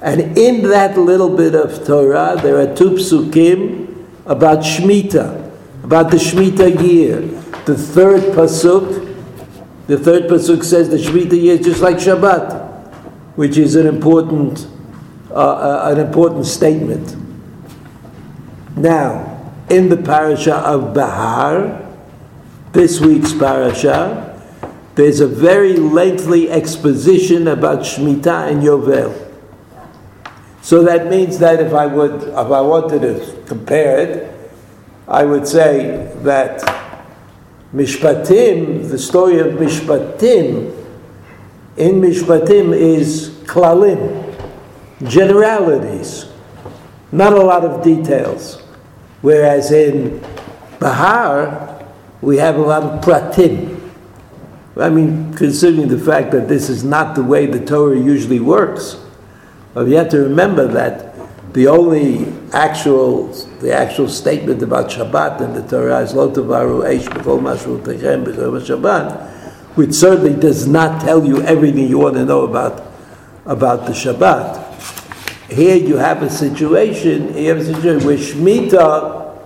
And 0.00 0.36
in 0.36 0.62
that 0.68 0.98
little 0.98 1.34
bit 1.34 1.54
of 1.54 1.86
Torah, 1.86 2.38
there 2.40 2.58
are 2.58 2.74
two 2.74 2.90
psukim 2.90 4.06
about 4.26 4.58
Shemitah, 4.58 5.50
about 5.82 6.10
the 6.10 6.18
Shemitah 6.18 6.82
year. 6.82 7.20
The 7.64 7.76
third 7.76 8.20
pasuk, 8.34 9.16
the 9.86 9.98
third 9.98 10.24
pasuk 10.24 10.62
says 10.64 10.90
the 10.90 10.96
Shemitah 10.96 11.40
year 11.40 11.54
is 11.54 11.66
just 11.66 11.80
like 11.80 11.96
Shabbat, 11.96 12.64
which 13.36 13.56
is 13.56 13.76
an 13.76 13.86
important, 13.86 14.66
uh, 15.30 15.34
uh, 15.34 15.90
an 15.92 15.98
important 15.98 16.46
statement. 16.46 17.16
Now, 18.76 19.52
in 19.70 19.88
the 19.88 19.96
parasha 19.96 20.56
of 20.56 20.92
Bahar, 20.92 21.80
this 22.72 23.00
week's 23.00 23.32
parasha, 23.32 24.32
there's 24.96 25.20
a 25.20 25.26
very 25.26 25.76
lengthy 25.76 26.50
exposition 26.50 27.48
about 27.48 27.80
Shemitah 27.80 28.50
and 28.50 28.62
Yovel. 28.62 29.23
So 30.64 30.82
that 30.84 31.08
means 31.08 31.38
that 31.40 31.60
if 31.60 31.74
I 31.74 31.84
would, 31.84 32.22
if 32.22 32.34
I 32.34 32.60
wanted 32.62 33.02
to 33.02 33.42
compare 33.44 33.98
it, 33.98 34.50
I 35.06 35.22
would 35.22 35.46
say 35.46 36.10
that 36.22 36.62
Mishpatim, 37.74 38.88
the 38.88 38.98
story 38.98 39.40
of 39.40 39.58
Mishpatim, 39.58 40.74
in 41.76 42.00
Mishpatim 42.00 42.74
is 42.74 43.28
klalim, 43.44 44.34
generalities, 45.06 46.32
not 47.12 47.34
a 47.34 47.42
lot 47.42 47.66
of 47.66 47.84
details. 47.84 48.62
Whereas 49.20 49.70
in 49.70 50.24
Bahar, 50.80 51.86
we 52.22 52.38
have 52.38 52.56
a 52.56 52.62
lot 52.62 52.84
of 52.84 53.04
pratim. 53.04 53.90
I 54.78 54.88
mean, 54.88 55.34
considering 55.34 55.88
the 55.88 55.98
fact 55.98 56.32
that 56.32 56.48
this 56.48 56.70
is 56.70 56.84
not 56.84 57.16
the 57.16 57.22
way 57.22 57.44
the 57.44 57.62
Torah 57.62 57.98
usually 57.98 58.40
works, 58.40 59.03
but 59.74 59.88
you 59.88 59.96
have 59.96 60.08
to 60.10 60.20
remember 60.20 60.66
that 60.68 61.14
the 61.52 61.68
only 61.68 62.32
actual 62.52 63.28
the 63.60 63.72
actual 63.72 64.08
statement 64.08 64.62
about 64.62 64.90
Shabbat 64.90 65.40
in 65.40 65.52
the 65.54 65.62
Torah 65.62 66.00
is 66.00 66.14
Lo 66.14 66.30
Tavaru 66.30 66.82
Eish 66.84 67.06
Mashru 67.08 67.80
Techem 67.80 68.24
Shabbat, 68.24 69.30
which 69.76 69.92
certainly 69.92 70.34
does 70.38 70.66
not 70.66 71.00
tell 71.00 71.24
you 71.24 71.42
everything 71.42 71.88
you 71.88 71.98
want 71.98 72.14
to 72.14 72.24
know 72.24 72.42
about 72.42 72.92
about 73.46 73.86
the 73.86 73.92
Shabbat. 73.92 74.62
Here 75.50 75.76
you 75.76 75.96
have 75.96 76.22
a 76.22 76.30
situation, 76.30 77.36
you 77.36 77.50
have 77.50 77.58
a 77.58 77.64
situation 77.64 78.06
where 78.06 78.16
Shemitah, 78.16 79.38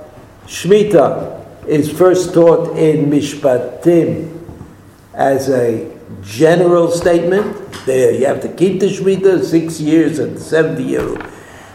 Shemitah 0.46 1.66
is 1.66 1.90
first 1.90 2.32
taught 2.32 2.76
in 2.78 3.10
Mishpatim 3.10 4.34
as 5.12 5.50
a 5.50 5.92
general 6.22 6.90
statement, 6.90 7.67
there. 7.86 8.12
You 8.12 8.26
have 8.26 8.40
to 8.42 8.48
keep 8.48 8.80
the 8.80 8.86
Shemitah 8.86 9.44
six 9.44 9.80
years 9.80 10.18
and 10.18 10.38
70 10.38 10.82
years. 10.82 11.18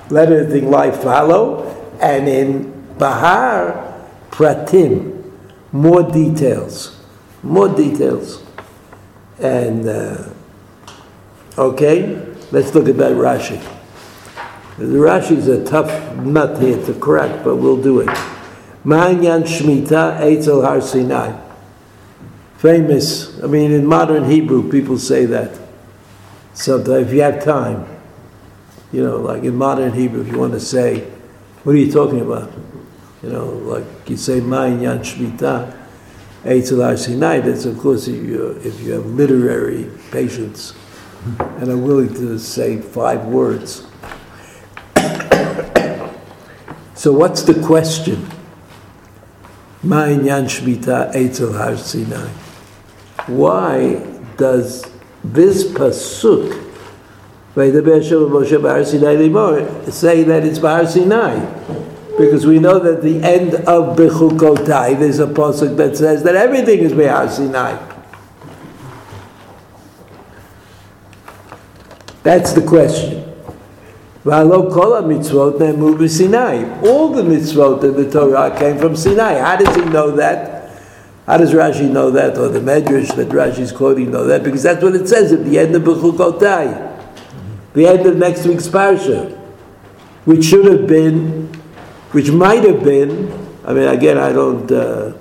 Let 0.09 0.31
everything 0.31 0.69
life 0.69 1.01
follow. 1.01 1.69
And 2.01 2.27
in 2.27 2.95
Bahar, 2.97 4.07
Pratim, 4.31 5.31
more 5.71 6.03
details. 6.03 6.99
More 7.41 7.67
details. 7.67 8.43
And, 9.39 9.87
uh, 9.87 10.29
okay, 11.57 12.15
let's 12.51 12.73
look 12.73 12.87
at 12.87 12.97
that 12.97 13.13
Rashi. 13.13 13.61
The 14.77 14.85
Rashi 14.85 15.37
is 15.37 15.47
a 15.47 15.63
tough 15.63 16.15
nut 16.17 16.61
here 16.61 16.83
to 16.85 16.93
crack, 16.95 17.43
but 17.43 17.57
we'll 17.57 17.81
do 17.81 17.99
it. 17.99 18.09
Ma'anyan 18.85 19.43
Shemitah 19.43 20.19
Eitzel 20.19 20.63
Har 20.63 20.81
Sinai. 20.81 21.39
Famous, 22.57 23.41
I 23.43 23.47
mean, 23.47 23.71
in 23.71 23.85
modern 23.85 24.29
Hebrew, 24.29 24.69
people 24.71 24.97
say 24.97 25.25
that 25.25 25.62
sometimes 26.53 27.07
if 27.07 27.13
you 27.13 27.21
have 27.21 27.43
time. 27.43 27.87
You 28.91 29.03
know, 29.03 29.17
like 29.17 29.43
in 29.43 29.55
modern 29.55 29.93
Hebrew, 29.93 30.21
if 30.21 30.27
you 30.27 30.37
want 30.37 30.53
to 30.53 30.59
say, 30.59 30.99
what 31.63 31.73
are 31.73 31.79
you 31.79 31.91
talking 31.91 32.21
about? 32.21 32.51
You 33.23 33.29
know, 33.29 33.45
like 33.45 33.85
you 34.07 34.17
say, 34.17 34.39
Ma'in 34.39 34.81
Yan 34.81 34.99
Shmita, 34.99 35.75
Eitzel 36.43 36.97
Sinai, 36.97 37.39
that's 37.39 37.65
of 37.65 37.79
course 37.79 38.07
if 38.07 38.23
you, 38.23 38.59
if 38.63 38.79
you 38.81 38.91
have 38.91 39.05
literary 39.05 39.89
patience 40.11 40.73
and 41.39 41.69
are 41.69 41.77
willing 41.77 42.13
to 42.13 42.37
say 42.37 42.81
five 42.81 43.25
words. 43.25 43.87
so 46.93 47.13
what's 47.13 47.41
the 47.43 47.59
question? 47.65 48.27
Ma'in 49.83 50.25
Yan 50.25 50.45
Shmita, 50.45 51.13
Eitzel 51.15 51.77
Sinai. 51.77 52.29
Why 53.27 53.95
does 54.37 54.92
this 55.23 55.63
pasuk 55.63 56.63
say 57.55 57.71
that 60.23 60.43
it's 60.43 60.59
Bar 60.59 60.87
Sinai. 60.87 61.39
Because 62.17 62.45
we 62.47 62.59
know 62.59 62.79
that 62.79 63.01
the 63.03 63.21
end 63.23 63.53
of 63.53 63.95
Bechukotai, 63.95 64.97
there's 64.99 65.19
a 65.19 65.27
pasuk 65.27 65.77
that 65.77 65.95
says 65.97 66.23
that 66.23 66.35
everything 66.35 66.79
is 66.79 66.93
Bar 66.93 67.29
Sinai. 67.29 67.77
That's 72.23 72.53
the 72.53 72.61
question. 72.61 73.23
All 74.25 74.41
the 77.09 77.21
mitzvot 77.21 77.83
in 77.83 77.93
the 77.95 78.09
Torah 78.09 78.57
came 78.57 78.79
from 78.79 78.95
Sinai. 78.95 79.39
How 79.39 79.57
does 79.57 79.75
he 79.75 79.83
know 79.85 80.11
that? 80.11 80.62
How 81.25 81.37
does 81.37 81.53
Rashi 81.53 81.89
know 81.89 82.11
that, 82.11 82.37
or 82.37 82.49
the 82.49 82.59
Medrash 82.59 83.15
that 83.15 83.29
Rashi 83.29 83.59
is 83.59 83.71
quoting 83.71 84.11
know 84.11 84.25
that? 84.25 84.43
Because 84.43 84.63
that's 84.63 84.83
what 84.83 84.93
it 84.93 85.07
says 85.07 85.31
at 85.31 85.45
the 85.45 85.57
end 85.57 85.73
of 85.73 85.83
Bechukotai, 85.83 87.01
the 87.73 87.87
end 87.87 88.05
of 88.05 88.17
next 88.17 88.45
week's 88.45 88.67
parsha, 88.67 89.31
which 90.25 90.43
should 90.45 90.65
have 90.65 90.85
been, 90.85 91.47
which 92.11 92.29
might 92.29 92.63
have 92.65 92.83
been. 92.83 93.31
I 93.65 93.73
mean, 93.73 93.87
again, 93.87 94.17
I 94.17 94.33
don't. 94.33 94.69
Uh, 94.69 95.13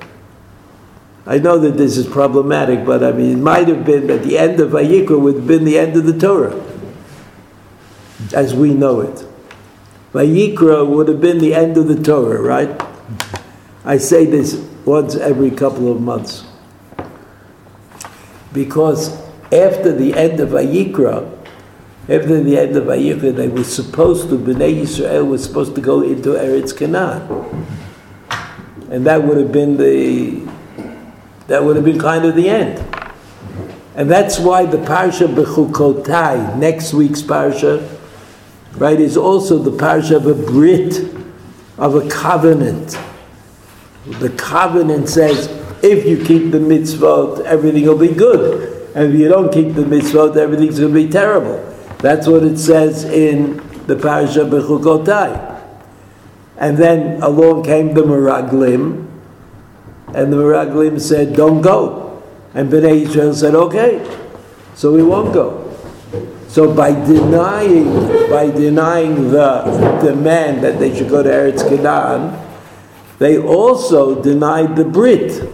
I 1.24 1.38
know 1.38 1.56
that 1.58 1.76
this 1.76 1.96
is 1.96 2.08
problematic, 2.08 2.84
but 2.84 3.04
I 3.04 3.12
mean, 3.12 3.38
it 3.38 3.40
might 3.40 3.68
have 3.68 3.84
been 3.84 4.10
at 4.10 4.24
the 4.24 4.36
end 4.36 4.58
of 4.58 4.72
Vayikra 4.72 5.20
would 5.20 5.36
have 5.36 5.46
been 5.46 5.64
the 5.64 5.78
end 5.78 5.96
of 5.96 6.04
the 6.04 6.18
Torah 6.18 6.60
as 8.34 8.54
we 8.54 8.74
know 8.74 9.00
it. 9.00 9.24
Vayikra 10.12 10.84
would 10.84 11.06
have 11.06 11.20
been 11.20 11.38
the 11.38 11.54
end 11.54 11.76
of 11.76 11.86
the 11.86 12.02
Torah, 12.02 12.42
right? 12.42 12.80
I 13.84 13.98
say 13.98 14.26
this 14.26 14.71
once 14.84 15.16
every 15.16 15.50
couple 15.50 15.90
of 15.90 16.00
months. 16.00 16.44
Because 18.52 19.10
after 19.52 19.94
the 19.94 20.14
end 20.14 20.40
of 20.40 20.50
Vayikra, 20.50 21.38
after 22.02 22.42
the 22.42 22.58
end 22.58 22.76
of 22.76 22.84
Vayikra, 22.84 23.34
they 23.34 23.48
were 23.48 23.64
supposed 23.64 24.28
to, 24.30 24.38
Bnei 24.38 24.82
Yisrael 24.82 25.26
was 25.26 25.44
supposed 25.44 25.74
to 25.74 25.80
go 25.80 26.02
into 26.02 26.30
Eretz 26.30 26.76
Canaan. 26.76 27.66
And 28.90 29.06
that 29.06 29.22
would 29.22 29.38
have 29.38 29.52
been 29.52 29.76
the, 29.76 30.46
that 31.46 31.64
would 31.64 31.76
have 31.76 31.84
been 31.84 31.98
kind 31.98 32.24
of 32.24 32.34
the 32.34 32.48
end. 32.48 32.78
And 33.94 34.10
that's 34.10 34.38
why 34.38 34.66
the 34.66 34.78
Parsha 34.78 35.32
Bechukotai, 35.32 36.58
next 36.58 36.92
week's 36.92 37.22
Parsha, 37.22 37.88
right, 38.74 38.98
is 38.98 39.16
also 39.16 39.58
the 39.58 39.70
parsha 39.70 40.16
of 40.16 40.26
a 40.26 40.34
Brit, 40.34 40.98
of 41.78 41.94
a 41.94 42.08
covenant. 42.08 42.98
The 44.06 44.30
covenant 44.30 45.08
says, 45.08 45.48
if 45.82 46.06
you 46.06 46.24
keep 46.24 46.50
the 46.50 46.58
mitzvot, 46.58 47.44
everything 47.44 47.86
will 47.86 47.98
be 47.98 48.08
good. 48.08 48.94
And 48.94 49.14
if 49.14 49.20
you 49.20 49.28
don't 49.28 49.52
keep 49.52 49.74
the 49.74 49.82
mitzvot, 49.82 50.36
everything's 50.36 50.78
going 50.78 50.92
to 50.92 51.06
be 51.06 51.08
terrible. 51.08 51.58
That's 51.98 52.26
what 52.26 52.42
it 52.42 52.58
says 52.58 53.04
in 53.04 53.56
the 53.86 53.94
parsha 53.94 54.48
Bechukotai. 54.48 55.50
And 56.56 56.76
then 56.76 57.22
along 57.22 57.64
came 57.64 57.94
the 57.94 58.02
Meraglim, 58.02 59.08
and 60.14 60.32
the 60.32 60.36
Meraglim 60.36 61.00
said, 61.00 61.34
don't 61.34 61.62
go. 61.62 62.22
And 62.54 62.70
Bnei 62.70 63.02
Israel 63.02 63.34
said, 63.34 63.54
okay, 63.54 64.04
so 64.74 64.92
we 64.92 65.02
won't 65.02 65.32
go. 65.32 65.74
So 66.48 66.74
by 66.74 66.92
denying, 66.92 68.28
by 68.28 68.50
denying 68.50 69.30
the 69.30 70.00
demand 70.02 70.62
that 70.62 70.78
they 70.78 70.94
should 70.94 71.08
go 71.08 71.22
to 71.22 71.28
Eretz 71.28 71.66
Canaan, 71.68 72.38
they 73.22 73.38
also 73.38 74.20
denied 74.20 74.74
the 74.74 74.84
Brit. 74.84 75.48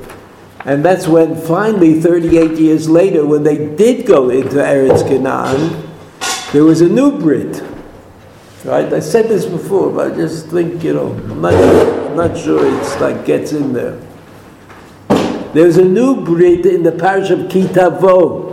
And 0.64 0.82
that's 0.82 1.06
when 1.06 1.36
finally, 1.36 2.00
38 2.00 2.58
years 2.58 2.88
later, 2.88 3.26
when 3.26 3.42
they 3.42 3.74
did 3.76 4.06
go 4.06 4.30
into 4.30 4.56
Eretz 4.56 5.06
Canaan, 5.06 5.86
there 6.52 6.64
was 6.64 6.80
a 6.80 6.88
new 6.88 7.18
Brit. 7.18 7.62
Right? 8.64 8.90
I 8.90 9.00
said 9.00 9.28
this 9.28 9.44
before, 9.44 9.92
but 9.92 10.12
I 10.12 10.16
just 10.16 10.46
think, 10.46 10.82
you 10.82 10.94
know, 10.94 11.12
I'm 11.12 11.42
not, 11.42 11.52
I'm 11.52 12.16
not 12.16 12.38
sure 12.38 12.66
it's 12.80 12.98
like 13.00 13.26
gets 13.26 13.52
in 13.52 13.74
there. 13.74 14.00
There's 15.52 15.76
a 15.76 15.84
new 15.84 16.24
Brit 16.24 16.64
in 16.64 16.84
the 16.84 16.92
parsha 16.92 17.32
of 17.32 17.50
Kitavo. 17.50 18.48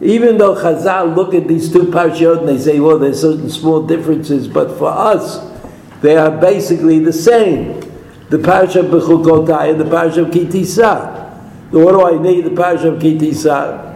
Even 0.00 0.36
though 0.38 0.56
Chazal 0.56 1.14
look 1.14 1.34
at 1.34 1.46
these 1.46 1.72
two 1.72 1.84
parashiyot 1.84 2.40
and 2.40 2.48
they 2.48 2.58
say, 2.58 2.80
well, 2.80 2.98
there's 2.98 3.20
certain 3.20 3.50
small 3.50 3.86
differences, 3.86 4.48
but 4.48 4.76
for 4.78 4.88
us, 4.88 5.49
they 6.00 6.16
are 6.16 6.30
basically 6.30 6.98
the 6.98 7.12
same. 7.12 7.80
The 8.30 8.38
parasha 8.38 8.80
of 8.80 8.86
Bechukotai 8.86 9.72
and 9.72 9.80
the 9.80 9.84
parasha 9.84 10.22
of 10.22 10.28
Kitisa. 10.28 11.30
What 11.70 11.92
do 11.92 12.02
I 12.02 12.22
need 12.22 12.44
the 12.44 12.50
parasha 12.50 12.92
of 12.92 13.02
Kitisa? 13.02 13.86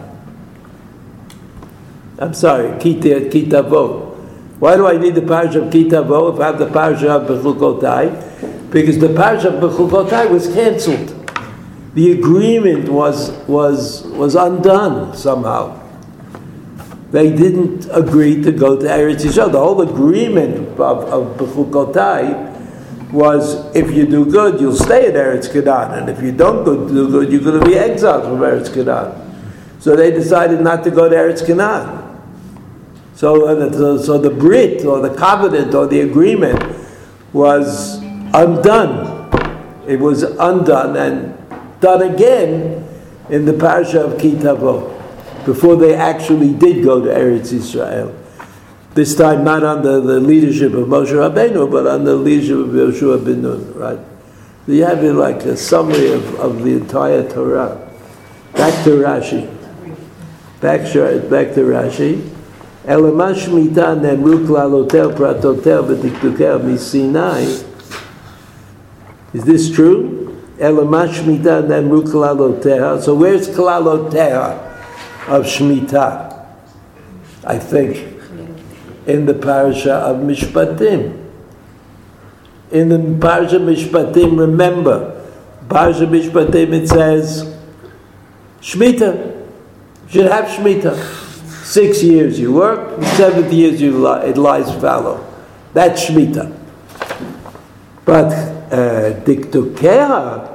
I'm 2.19 2.35
sorry, 2.35 2.69
Kita, 2.79 3.31
Kitavo. 3.31 4.15
Why 4.59 4.77
do 4.77 4.87
I 4.87 4.97
need 4.97 5.15
the 5.15 5.23
parasha 5.23 5.63
of 5.63 5.73
Kitavo 5.73 6.35
if 6.35 6.41
I 6.41 6.47
have 6.47 6.59
the 6.59 6.67
parasha 6.67 7.11
of 7.11 7.29
Bechukotai? 7.29 8.71
Because 8.71 8.99
the 8.99 9.09
parasha 9.09 9.49
of 9.49 9.63
Bechukotai 9.63 10.31
was 10.31 10.53
cancelled. 10.53 11.11
The 11.95 12.13
agreement 12.13 12.89
was, 12.89 13.31
was, 13.47 14.03
was 14.09 14.35
undone 14.35 15.17
somehow 15.17 15.84
they 17.15 17.31
didn't 17.31 17.87
agree 17.93 18.43
to 18.43 18.51
go 18.51 18.77
to 18.77 18.87
Eretz 18.87 19.25
Yisrael. 19.25 19.53
The 19.53 19.61
whole 19.61 19.81
agreement 19.83 20.57
of, 20.81 21.05
of 21.05 21.37
Bechukotai 21.39 23.13
was 23.13 23.73
if 23.77 23.93
you 23.93 24.05
do 24.05 24.29
good, 24.29 24.61
you'll 24.61 24.75
stay 24.75 25.07
in 25.07 25.13
Eretz 25.13 25.47
Canaan, 25.53 25.97
and 25.97 26.09
if 26.09 26.21
you 26.21 26.33
don't 26.33 26.65
do 26.65 27.09
good, 27.09 27.31
you're 27.31 27.41
going 27.41 27.61
to 27.61 27.65
be 27.65 27.77
exiled 27.77 28.25
from 28.25 28.41
Eretz 28.41 28.75
Canaan. 28.75 29.15
So 29.79 29.95
they 29.95 30.11
decided 30.11 30.61
not 30.61 30.83
to 30.83 30.91
go 30.91 31.09
to 31.09 31.15
Eretz 31.15 31.47
Canaan. 31.47 32.01
So, 33.15 33.47
uh, 33.47 33.99
so 34.03 34.19
the 34.19 34.31
Brit 34.31 34.85
or 34.85 34.99
the 34.99 35.15
covenant 35.15 35.73
or 35.73 35.87
the 35.87 36.01
agreement 36.01 36.61
was 37.33 37.99
undone. 38.35 39.31
It 39.87 40.01
was 40.01 40.25
undone 40.25 40.97
and 40.97 41.81
done 41.81 42.03
again 42.13 42.85
in 43.31 43.45
the 43.45 43.53
parasha 43.53 44.05
of 44.05 44.15
Kitavo 44.15 44.94
before 45.45 45.77
they 45.77 45.95
actually 45.95 46.53
did 46.55 46.85
go 46.85 47.03
to 47.03 47.09
Eretz 47.11 47.53
Israel. 47.53 48.15
This 48.95 49.17
time 49.17 49.43
not 49.43 49.65
under 49.65 50.01
the 50.01 50.21
leadership 50.21 50.73
of 50.73 50.87
Moshe 50.87 51.09
Rabbeinu, 51.09 51.71
but 51.71 51.87
under 51.87 52.13
the 52.13 52.17
leadership 52.17 52.59
of 52.59 52.69
Yoshua 52.69 53.25
ben 53.25 53.43
Nun, 53.43 53.75
right? 53.75 53.99
So 54.67 54.73
you 54.73 54.85
have 54.85 55.03
it 55.03 55.13
like 55.15 55.43
a 55.43 55.57
summary 55.57 56.13
of, 56.13 56.35
of 56.37 56.63
the 56.63 56.75
entire 56.75 57.29
Torah. 57.29 57.91
Back 58.53 58.85
to 58.85 58.91
Rashi. 58.91 59.51
Back, 60.61 60.83
back 61.29 61.55
to 61.55 61.61
Rashi. 61.61 62.31
Elama 62.85 63.35
Shemitah 63.35 63.99
nemru 64.01 64.47
pratotel 64.47 65.85
misinai. 66.63 67.67
Is 69.33 69.45
this 69.45 69.75
true? 69.75 70.41
Elama 70.59 71.09
Shemitah 71.09 71.67
nemru 71.67 72.03
klalotel. 72.05 73.03
So 73.03 73.15
where's 73.15 73.49
klalotel? 73.49 74.74
Of 75.27 75.47
Shemitah, 75.47 76.47
I 77.45 77.59
think, 77.59 77.97
in 79.07 79.25
the 79.25 79.35
parasha 79.35 79.95
of 79.95 80.19
Mishpatim. 80.19 81.23
In 82.71 82.89
the 82.91 83.19
parasha 83.21 83.57
Mishpatim, 83.57 84.39
remember, 84.39 85.27
parasha 85.69 86.07
Mishpatim 86.07 86.73
it 86.75 86.89
says, 86.89 87.57
Shemitah, 88.61 89.47
you 90.05 90.11
should 90.11 90.31
have 90.31 90.45
Shemitah. 90.45 91.23
Six 91.65 92.03
years 92.03 92.39
you 92.39 92.53
work, 92.53 93.03
seventh 93.17 93.51
years 93.51 93.81
you 93.81 94.07
li- 94.07 94.29
it 94.29 94.37
lies 94.37 94.71
fallow. 94.79 95.27
That's 95.73 96.05
Shemitah. 96.05 96.55
But 98.05 98.31
uh, 98.71 99.15
Dikdukea, 99.25 100.51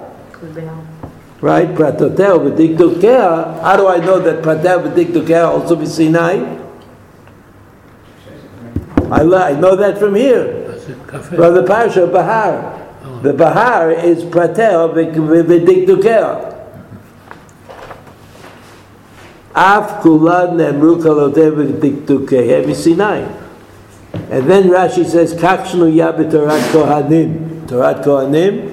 right? 1.42 1.70
Pratoteo 1.70 2.40
v'dikdukea. 2.40 3.62
How 3.62 3.78
do 3.78 3.88
I 3.88 3.98
know 3.98 4.20
that 4.20 4.44
pratoteo 4.44 4.92
v'dikdukea 4.92 5.48
also 5.48 5.76
be 5.76 5.86
Sinai? 5.86 6.58
I, 9.12 9.22
I 9.22 9.54
know 9.60 9.76
that 9.76 9.98
from 9.98 10.16
here, 10.16 10.72
from 11.08 11.56
the 11.56 11.64
parsha 11.64 12.04
of 12.04 12.12
Bahar. 12.12 12.76
The 13.24 13.34
Bahar 13.34 13.92
is 13.92 14.24
prateo 14.24 14.94
v'dikdukea. 14.94 16.58
Af 19.56 20.02
kulan 20.02 20.58
nemru 20.58 21.02
kalotev 21.02 21.56
v'dikdukea 21.56 22.66
v'Sinai. 22.66 23.38
And 24.32 24.50
then 24.50 24.70
Rashi 24.70 25.06
says, 25.06 25.34
Kakshnu 25.34 25.92
yabit 25.94 26.32
Torah 26.32 26.60
Kohanim. 26.72 27.68
Torah 27.68 27.96
Kohanim 27.96 28.69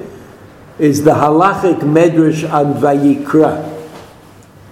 is 0.79 1.05
the 1.05 1.13
halachic 1.13 1.81
medrash 1.81 2.51
on 2.53 2.75
Vayikra, 2.75 3.73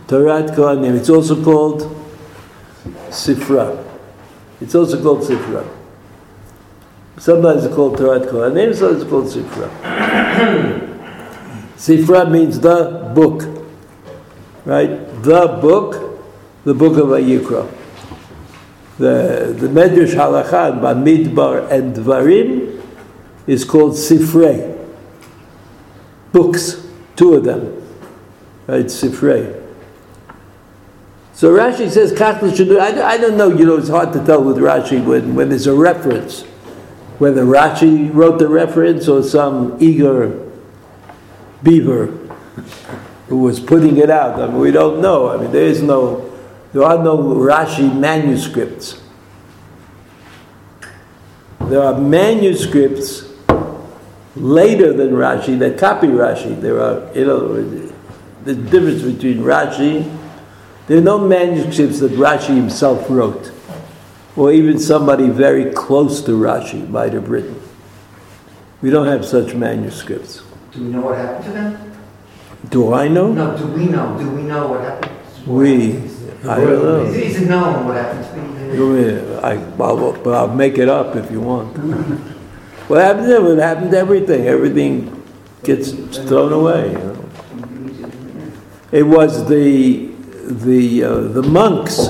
Torah 0.07 0.43
Kohanim. 0.43 0.97
It's 0.99 1.09
also 1.09 1.43
called 1.43 1.83
Sifra. 3.09 3.83
It's 4.61 4.75
also 4.75 5.03
called 5.03 5.23
Sifra. 5.23 5.67
Sometimes 7.17 7.65
it's 7.65 7.75
called 7.75 7.97
Torah 7.97 8.21
Kohanim, 8.21 8.75
sometimes 8.75 9.03
it's 9.03 9.11
called 9.11 9.27
Sifra. 9.27 9.71
Sifra 11.77 12.31
means 12.31 12.61
the 12.61 13.11
book, 13.15 13.67
right? 14.67 15.23
The 15.23 15.59
book, 15.61 16.21
the 16.65 16.75
book 16.75 16.99
of 16.99 17.09
Vayikra. 17.09 17.71
The, 18.99 19.57
the 19.59 19.69
Medrash 19.69 20.15
Halachan, 20.15 20.81
Bamidbar 20.81 21.71
and 21.71 21.97
Dvarim 21.97 22.81
is 23.47 23.65
called 23.65 23.93
Sifrei 23.95 24.74
books, 26.35 26.85
two 27.17 27.35
of 27.35 27.45
them, 27.45 27.81
right? 28.67 28.87
Sifrei. 28.87 29.63
So 31.33 31.57
Rashi 31.57 31.91
says 31.91 32.13
Kachla 32.13 32.55
should 32.55 32.69
do. 32.69 32.79
I, 32.79 33.13
I 33.13 33.17
don't 33.17 33.37
know. 33.37 33.49
You 33.49 33.65
know, 33.65 33.79
it's 33.79 33.89
hard 33.89 34.13
to 34.13 34.25
tell 34.25 34.43
with 34.43 34.59
Rashi 34.59 35.03
when, 35.03 35.35
when 35.35 35.49
there's 35.49 35.67
a 35.67 35.75
reference, 35.75 36.43
whether 37.19 37.45
Rashi 37.45 38.13
wrote 38.13 38.39
the 38.39 38.49
reference 38.49 39.09
or 39.09 39.23
some 39.23 39.77
eager 39.81 40.51
beaver 41.63 42.07
who 43.29 43.39
was 43.39 43.59
putting 43.59 43.97
it 43.97 44.11
out. 44.11 44.41
I 44.41 44.47
mean, 44.49 44.59
we 44.59 44.71
don't 44.71 45.01
know. 45.01 45.31
I 45.31 45.39
mean, 45.39 45.51
there 45.51 45.65
is 45.65 45.83
no, 45.83 46.31
there 46.73 46.83
are 46.83 47.03
no 47.03 47.17
Rashi 47.19 47.97
manuscripts. 47.97 49.01
There 51.61 51.83
are 51.83 51.99
manuscripts 51.99 53.34
later 54.37 54.93
than 54.93 55.11
Rashi 55.11 55.59
that 55.59 55.79
copy 55.79 56.09
Rashi. 56.09 56.61
There 56.61 56.81
are, 56.81 57.13
you 57.15 57.25
know, 57.25 57.63
the 58.45 58.55
difference 58.55 59.03
between 59.03 59.39
Rashi 59.39 60.11
there 60.87 60.99
are 60.99 61.03
no 61.03 61.19
manuscripts 61.19 62.01
that 62.01 62.13
Rashi 62.13 62.55
himself 62.55 63.09
wrote, 63.09 63.53
or 64.37 64.53
even 64.53 64.79
somebody 64.79 65.31
very 65.31 65.73
close 65.73 66.21
to 66.23 66.33
Rashi 66.33 66.87
might 66.91 67.15
have 67.15 67.31
written. 67.31 67.59
We 68.83 68.91
don't 68.91 69.07
have 69.07 69.25
such 69.25 69.55
manuscripts. 69.55 70.43
Do 70.73 70.83
we 70.85 70.89
know 70.91 71.01
what 71.01 71.17
happened 71.17 71.45
to 71.45 71.53
them? 71.53 71.93
Do 72.69 72.93
I 72.93 73.09
know? 73.09 73.33
No, 73.33 73.57
do 73.57 73.67
we 73.69 73.87
know? 73.87 74.19
Do 74.19 74.29
we 74.31 74.43
know 74.43 74.69
what 74.69 74.83
happened? 74.83 75.13
We, 75.47 75.97
I 76.47 76.61
don't 76.61 76.83
know. 76.83 77.05
Is, 77.05 77.17
is 77.17 77.43
it 77.43 77.49
known 77.49 77.87
what 77.87 77.97
happened 77.97 78.27
to 78.27 78.83
them? 78.83 79.45
I, 79.45 79.53
I'll, 79.83 80.35
I'll 80.35 80.55
make 80.55 80.77
it 80.77 80.91
up 80.91 81.17
if 81.17 81.31
you 81.31 81.41
want. 81.41 81.75
what 82.89 83.01
happened 83.01 83.27
to 83.29 83.41
What 83.41 83.59
happened 83.59 83.91
to 83.93 83.99
everything? 83.99 84.47
Everything 84.47 85.23
gets 85.63 85.93
thrown 85.93 86.53
away. 86.53 86.93
You 86.93 86.99
know? 86.99 87.31
It 88.93 89.03
was 89.03 89.49
the 89.49 90.15
the, 90.45 91.03
uh, 91.03 91.21
the 91.21 91.43
monks 91.43 92.09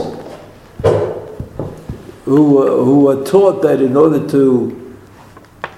who, 2.25 2.85
who 2.85 3.05
were 3.05 3.25
taught 3.25 3.63
that 3.63 3.81
in 3.81 3.97
order 3.97 4.27
to 4.29 4.97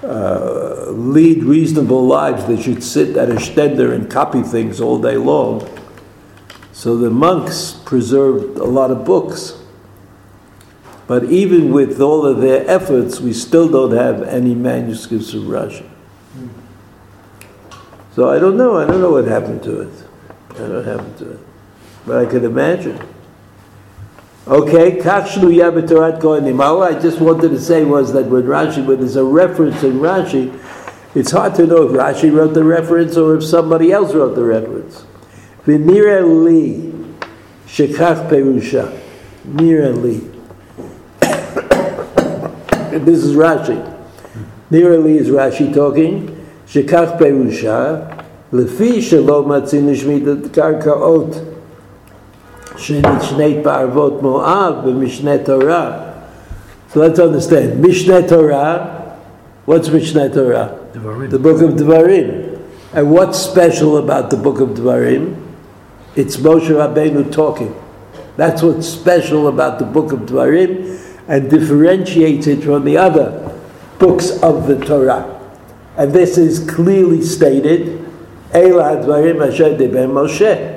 uh, 0.03 0.85
lead 0.89 1.43
reasonable 1.43 2.05
lives, 2.05 2.45
they 2.45 2.61
should 2.61 2.83
sit 2.83 3.17
at 3.17 3.29
a 3.29 3.35
stender 3.35 3.93
and 3.93 4.09
copy 4.09 4.41
things 4.41 4.79
all 4.81 4.99
day 4.99 5.17
long. 5.17 5.67
So 6.71 6.97
the 6.97 7.09
monks 7.09 7.73
preserved 7.85 8.57
a 8.57 8.63
lot 8.63 8.91
of 8.91 9.03
books. 9.05 9.61
But 11.07 11.25
even 11.25 11.71
with 11.71 12.01
all 12.01 12.25
of 12.25 12.41
their 12.41 12.69
efforts, 12.69 13.19
we 13.19 13.33
still 13.33 13.69
don't 13.69 13.95
have 13.95 14.21
any 14.23 14.53
manuscripts 14.53 15.33
of 15.33 15.43
Rashi. 15.43 15.87
So 18.13 18.29
I 18.29 18.39
don't 18.39 18.57
know. 18.57 18.77
I 18.77 18.85
don't 18.85 18.99
know 18.99 19.11
what 19.11 19.25
happened 19.25 19.63
to 19.63 19.81
it. 19.81 19.93
I 20.49 20.53
don't 20.57 20.69
know 20.69 20.75
what 20.77 20.85
happened 20.85 21.17
to 21.19 21.31
it 21.31 21.39
but 22.07 22.25
I 22.25 22.25
could 22.25 22.45
imagine. 22.45 22.97
Okay, 24.47 24.95
Kachlu 24.95 25.53
Yabatorat 25.53 26.21
Kohanim. 26.21 26.63
All 26.63 26.81
I 26.81 26.97
just 26.97 27.19
wanted 27.19 27.49
to 27.49 27.59
say 27.59 27.83
was 27.83 28.13
that 28.13 28.27
when 28.27 28.43
Rashi, 28.43 28.83
when 28.83 28.99
there's 28.99 29.17
a 29.17 29.25
reference 29.25 29.83
in 29.83 29.99
Rashi, 29.99 30.57
it's 31.13 31.31
hard 31.31 31.53
to 31.55 31.67
know 31.67 31.83
if 31.83 31.91
Rashi 31.91 32.33
wrote 32.33 32.53
the 32.53 32.63
reference 32.63 33.17
or 33.17 33.35
if 33.35 33.43
somebody 33.43 33.91
else 33.91 34.13
wrote 34.13 34.35
the 34.35 34.43
reference. 34.45 35.05
V'nira 35.65 36.23
li 36.23 36.93
shekach 37.67 38.29
perusha. 38.29 38.97
Nira 39.45 39.93
li 40.01 40.36
this 43.05 43.23
is 43.23 43.35
Rashi. 43.35 43.95
Nira 44.71 45.03
li 45.03 45.17
is 45.17 45.29
Rashi 45.29 45.73
talking. 45.73 46.37
שכך 46.67 47.09
פירושה, 47.17 47.95
לפי 48.53 49.01
שלא 49.01 49.43
מצאין 49.43 49.89
לשמיט 49.89 50.23
את 50.27 50.51
קרקעות 50.51 51.41
שנשנית 52.77 53.63
בערבות 53.63 54.21
מואב 54.21 54.73
במשנה 54.85 55.31
Torah. 55.45 55.91
So 56.93 56.99
let's 56.99 57.19
understand. 57.19 57.83
Mishne 57.83 58.27
Torah, 58.27 59.17
what's 59.65 59.89
Mishne 59.89 60.33
Torah? 60.33 60.77
Devarim. 60.93 61.29
The 61.29 61.39
book 61.39 61.61
of 61.61 61.71
Devarim. 61.71 62.59
And 62.93 63.11
what's 63.11 63.37
special 63.37 63.97
about 63.97 64.29
the 64.29 64.37
book 64.37 64.59
of 64.59 64.69
Devarim? 64.69 65.35
It's 66.15 66.37
Moshe 66.37 66.69
Rabbeinu 66.69 67.31
talking. 67.31 67.75
That's 68.37 68.61
what's 68.61 68.87
special 68.87 69.47
about 69.47 69.79
the 69.79 69.85
book 69.85 70.11
of 70.11 70.19
Devarim 70.21 70.99
and 71.27 71.49
differentiates 71.49 72.47
it 72.47 72.63
from 72.63 72.85
the 72.85 72.97
other 72.97 73.59
books 73.99 74.31
of 74.41 74.67
the 74.67 74.83
Torah. 74.85 75.33
And 75.97 76.13
this 76.13 76.37
is 76.37 76.59
clearly 76.69 77.21
stated, 77.21 78.05
Moshe. 78.53 80.73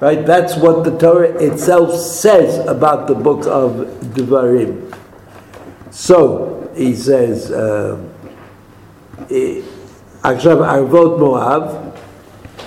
Right? 0.00 0.26
That's 0.26 0.56
what 0.56 0.84
the 0.84 0.98
Torah 0.98 1.30
itself 1.42 1.94
says 1.94 2.66
about 2.66 3.08
the 3.08 3.14
book 3.14 3.46
of 3.46 3.86
Devarim. 4.14 4.94
So, 5.90 6.70
he 6.76 6.94
says, 6.94 7.50
uh, 7.50 7.98
Akshav 9.28 9.64
Arvot 10.22 11.18
Moab 11.18 11.98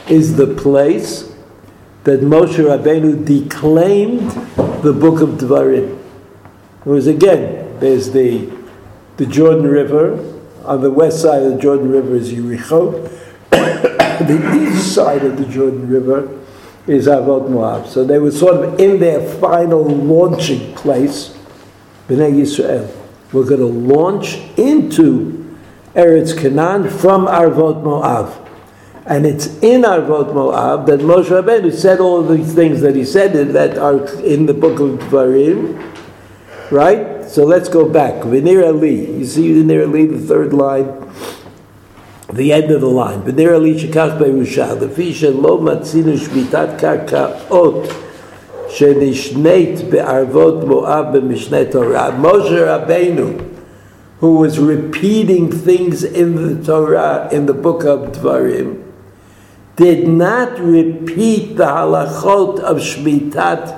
is 0.10 0.36
the 0.36 0.56
place 0.56 1.34
that 2.04 2.22
Moshe 2.22 2.56
Rabbeinu 2.56 3.26
declaimed 3.26 4.32
the 4.82 4.94
book 4.94 5.22
of 5.22 5.40
Devarim. 5.40 5.97
Was 6.88 7.06
again, 7.06 7.78
there's 7.82 8.12
the, 8.12 8.50
the 9.18 9.26
Jordan 9.26 9.68
River. 9.68 10.14
On 10.64 10.80
the 10.80 10.90
west 10.90 11.22
side 11.22 11.44
of 11.44 11.52
the 11.52 11.60
Jordan 11.60 11.92
River 11.92 12.16
is 12.16 12.32
Yericho. 12.32 13.12
the 13.50 14.70
east 14.72 14.96
side 14.96 15.26
of 15.26 15.36
the 15.38 15.46
Jordan 15.48 15.90
River 15.90 16.40
is 16.88 17.08
Avot 17.08 17.50
Moab. 17.50 17.88
So 17.88 18.06
they 18.06 18.20
were 18.20 18.32
sort 18.32 18.56
of 18.56 18.80
in 18.80 19.02
their 19.02 19.20
final 19.40 19.84
launching 19.84 20.74
place, 20.76 21.38
Bnei 22.08 22.32
Yisrael. 22.32 22.90
We're 23.34 23.44
going 23.44 23.60
to 23.60 23.66
launch 23.66 24.38
into 24.58 25.58
Eretz 25.94 26.40
Canaan 26.40 26.90
from 26.90 27.28
Arvot 27.28 27.84
Moab. 27.84 28.48
And 29.06 29.26
it's 29.26 29.48
in 29.62 29.82
Arvot 29.82 30.34
Moab 30.34 30.86
that 30.86 31.02
Moshe 31.02 31.26
Rabbeinu 31.26 31.74
said 31.74 32.00
all 32.00 32.22
of 32.22 32.38
these 32.38 32.56
things 32.56 32.80
that 32.80 32.96
he 32.96 33.04
said 33.04 33.34
that 33.34 33.78
are 33.78 34.06
in 34.24 34.46
the 34.46 34.54
book 34.54 34.80
of 34.80 35.00
Dvarim, 35.10 35.97
right? 36.72 37.26
So 37.26 37.46
let's 37.46 37.70
go 37.70 37.88
back. 37.88 38.24
V'nira 38.24 38.78
li. 38.80 39.20
You 39.20 39.26
see 39.26 39.54
V'nira 39.54 39.92
li, 39.92 40.06
the 40.06 40.20
third 40.20 40.54
line 40.54 41.08
the 42.34 42.52
end 42.52 42.72
of 42.72 42.82
the 42.82 42.88
line. 42.88 43.22
B'nei 43.22 43.62
li 43.62 43.74
shekach 43.76 44.20
be'erusha, 44.20 44.78
lefi 44.78 45.12
shelo 45.12 45.60
matzinu 45.60 46.18
shmitat 46.18 46.80
karkaot, 46.80 47.88
shenishneit 48.68 49.90
be'arvot 49.90 50.68
Moab 50.68 51.14
b'mishnei 51.14 51.72
Torah. 51.72 52.12
Moshe 52.12 52.86
Rabbeinu, 52.86 53.56
who 54.20 54.38
was 54.38 54.60
repeating 54.60 55.52
things 55.52 56.04
in 56.04 56.36
the 56.36 56.66
Torah, 56.66 57.30
in 57.32 57.46
the 57.46 57.54
book 57.54 57.84
of 57.86 58.12
Dvarim, 58.12 58.84
did 59.78 60.08
not 60.08 60.60
repeat 60.60 61.56
the 61.56 61.66
halachot 61.66 62.60
of 62.60 62.78
shmitat 62.78 63.78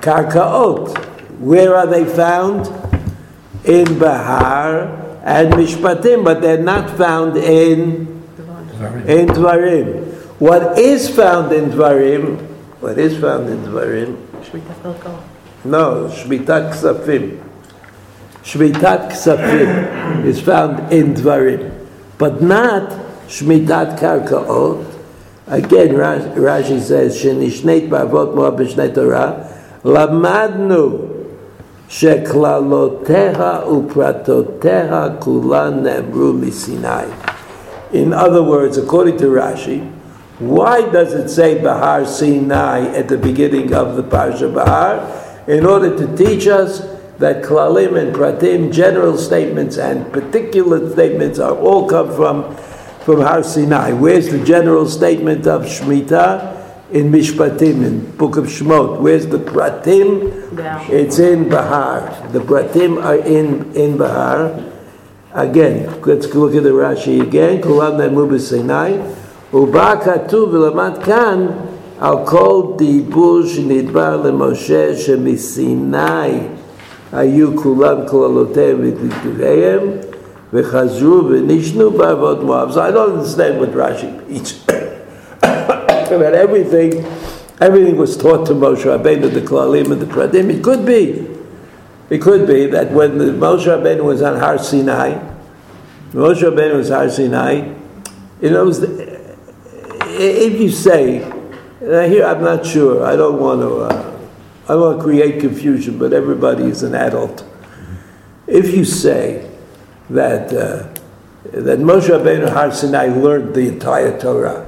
karkaot. 0.00 1.14
Where 1.38 1.74
are 1.74 1.86
they 1.86 2.04
found? 2.04 2.66
In 3.64 3.98
Bahar, 3.98 5.06
and 5.24 5.52
Mishpatim, 5.54 6.24
but 6.24 6.40
they're 6.40 6.62
not 6.62 6.96
found 6.96 7.36
in 7.36 8.06
in 9.08 9.26
Dvarim. 9.26 10.12
What 10.38 10.78
is 10.78 11.10
found 11.10 11.52
in 11.52 11.70
Dvarim? 11.70 12.38
What 12.80 12.96
is 12.96 13.18
found 13.18 13.48
in 13.48 13.58
Dvarim? 13.64 14.16
No, 15.64 16.06
Shmitat 16.14 16.72
Ksafim. 16.72 17.42
Shmitat 18.44 19.10
Ksafim 19.10 20.24
is 20.24 20.40
found 20.40 20.92
in 20.92 21.14
Dvarim, 21.14 21.86
but 22.18 22.40
not 22.40 22.90
Shmitat 23.26 23.98
Karkaot. 23.98 24.86
Again, 25.48 25.94
Rashi 25.94 26.80
says, 26.80 27.16
"Shenishnet 27.16 27.88
ba'avot 27.88 28.34
moab 28.34 28.58
b'shnei 28.58 28.94
Torah." 28.94 29.48
Lamadnu 29.82 31.15
שכללותיה 31.89 33.59
ופרטותיה 33.67 35.07
כולן 35.19 35.83
נאמרו 35.83 36.33
מסיני. 36.33 37.05
In 37.93 38.13
other 38.13 38.41
words, 38.41 38.77
according 38.77 39.17
to 39.17 39.25
Rashi, 39.25 39.91
why 40.39 40.89
does 40.89 41.13
it 41.13 41.29
say 41.29 41.61
Bahar 41.61 42.05
Sinai 42.05 42.79
at 42.99 43.09
the 43.09 43.17
beginning 43.17 43.73
of 43.73 43.97
the 43.97 44.03
Parsha 44.03 44.53
Bahar? 44.53 44.93
In 45.47 45.65
order 45.65 45.91
to 45.97 46.15
teach 46.15 46.47
us 46.47 46.79
that 47.19 47.43
Klalim 47.43 47.99
and 48.01 48.15
Pratim, 48.15 48.71
general 48.71 49.17
statements 49.17 49.77
and 49.77 50.11
particular 50.13 50.89
statements, 50.89 51.37
are 51.37 51.55
all 51.55 51.85
come 51.87 52.15
from, 52.15 52.55
from 53.05 53.19
Har 53.19 53.43
Sinai. 53.43 53.91
Where's 53.91 54.29
the 54.29 54.43
general 54.43 54.87
statement 54.87 55.45
of 55.45 55.63
Shemitah? 55.63 56.61
in 56.91 57.09
Mishpatim, 57.09 57.85
in 57.85 58.11
Book 58.17 58.35
of 58.37 58.45
Shemot. 58.45 58.99
Where's 58.99 59.25
the 59.27 59.37
Pratim? 59.37 60.34
yeah. 60.54 60.82
It's 60.88 61.18
in 61.18 61.48
Bahar. 61.48 62.28
The 62.30 62.40
Pratim 62.40 63.02
are 63.02 63.16
in, 63.16 63.72
in 63.74 63.96
Bahar. 63.96 64.62
Again, 65.32 66.00
let's 66.02 66.26
look 66.34 66.54
at 66.54 66.62
the 66.62 66.70
Rashi 66.70 67.20
again. 67.20 67.60
Kulam 67.60 67.98
Naimu 67.98 68.28
B'Sinai. 68.28 69.14
Uba 69.52 70.00
katu 70.02 70.48
V'Lamat 70.48 71.02
Kan 71.04 71.70
Al 72.00 72.24
Kol 72.26 72.76
Dibur 72.76 73.42
Shnidbar 73.44 74.22
L'Moshe 74.24 74.94
Shemisinai 74.94 76.56
Ayu 77.12 77.54
Kulam 77.54 78.08
Kolalotem 78.08 78.92
V'Tiktureim 78.92 80.04
V'Chazru 80.52 81.22
V'Nishnu 81.30 81.90
Ba'avot 81.92 82.44
Moab. 82.44 82.72
So 82.72 82.80
I 82.82 82.90
don't 82.90 83.18
understand 83.18 83.58
what 83.58 83.70
Rashi 83.70 84.28
means. 84.28 84.64
about 86.06 86.34
everything 86.34 87.04
everything 87.60 87.96
was 87.96 88.16
taught 88.16 88.46
to 88.46 88.52
Moshe 88.52 88.84
Rabbeinu, 88.84 89.32
the 89.32 89.40
Klalim 89.40 89.92
and 89.92 90.00
the 90.00 90.06
Pradim. 90.06 90.50
It 90.50 90.62
could 90.62 90.84
be. 90.84 91.26
It 92.08 92.22
could 92.22 92.46
be 92.46 92.66
that 92.66 92.92
when 92.92 93.18
the 93.18 93.26
Moshe 93.26 93.64
Rabbeinu 93.64 94.04
was 94.04 94.22
on 94.22 94.38
Har 94.38 94.58
Sinai, 94.58 95.18
Moshe 96.12 96.42
Rabbeinu 96.42 96.76
was 96.76 96.88
Har 96.88 97.10
Sinai, 97.10 97.74
you 98.40 98.50
know, 98.50 98.70
if 100.18 100.60
you 100.60 100.70
say, 100.70 101.22
and 101.80 102.12
here 102.12 102.24
I'm 102.24 102.42
not 102.42 102.64
sure, 102.64 103.04
I 103.04 103.16
don't 103.16 103.40
want 103.40 103.60
to, 103.60 103.76
uh, 103.80 104.18
I 104.64 104.68
don't 104.68 104.80
want 104.80 104.98
to 104.98 105.04
create 105.04 105.40
confusion, 105.40 105.98
but 105.98 106.12
everybody 106.12 106.64
is 106.64 106.82
an 106.82 106.94
adult. 106.94 107.44
If 108.46 108.74
you 108.74 108.84
say 108.84 109.50
that 110.10 110.52
uh, 110.52 110.88
that 111.52 111.78
Moshe 111.78 112.08
Rabbeinu 112.08 112.50
Har 112.50 112.72
Sinai 112.72 113.06
learned 113.06 113.54
the 113.54 113.68
entire 113.68 114.18
Torah, 114.18 114.66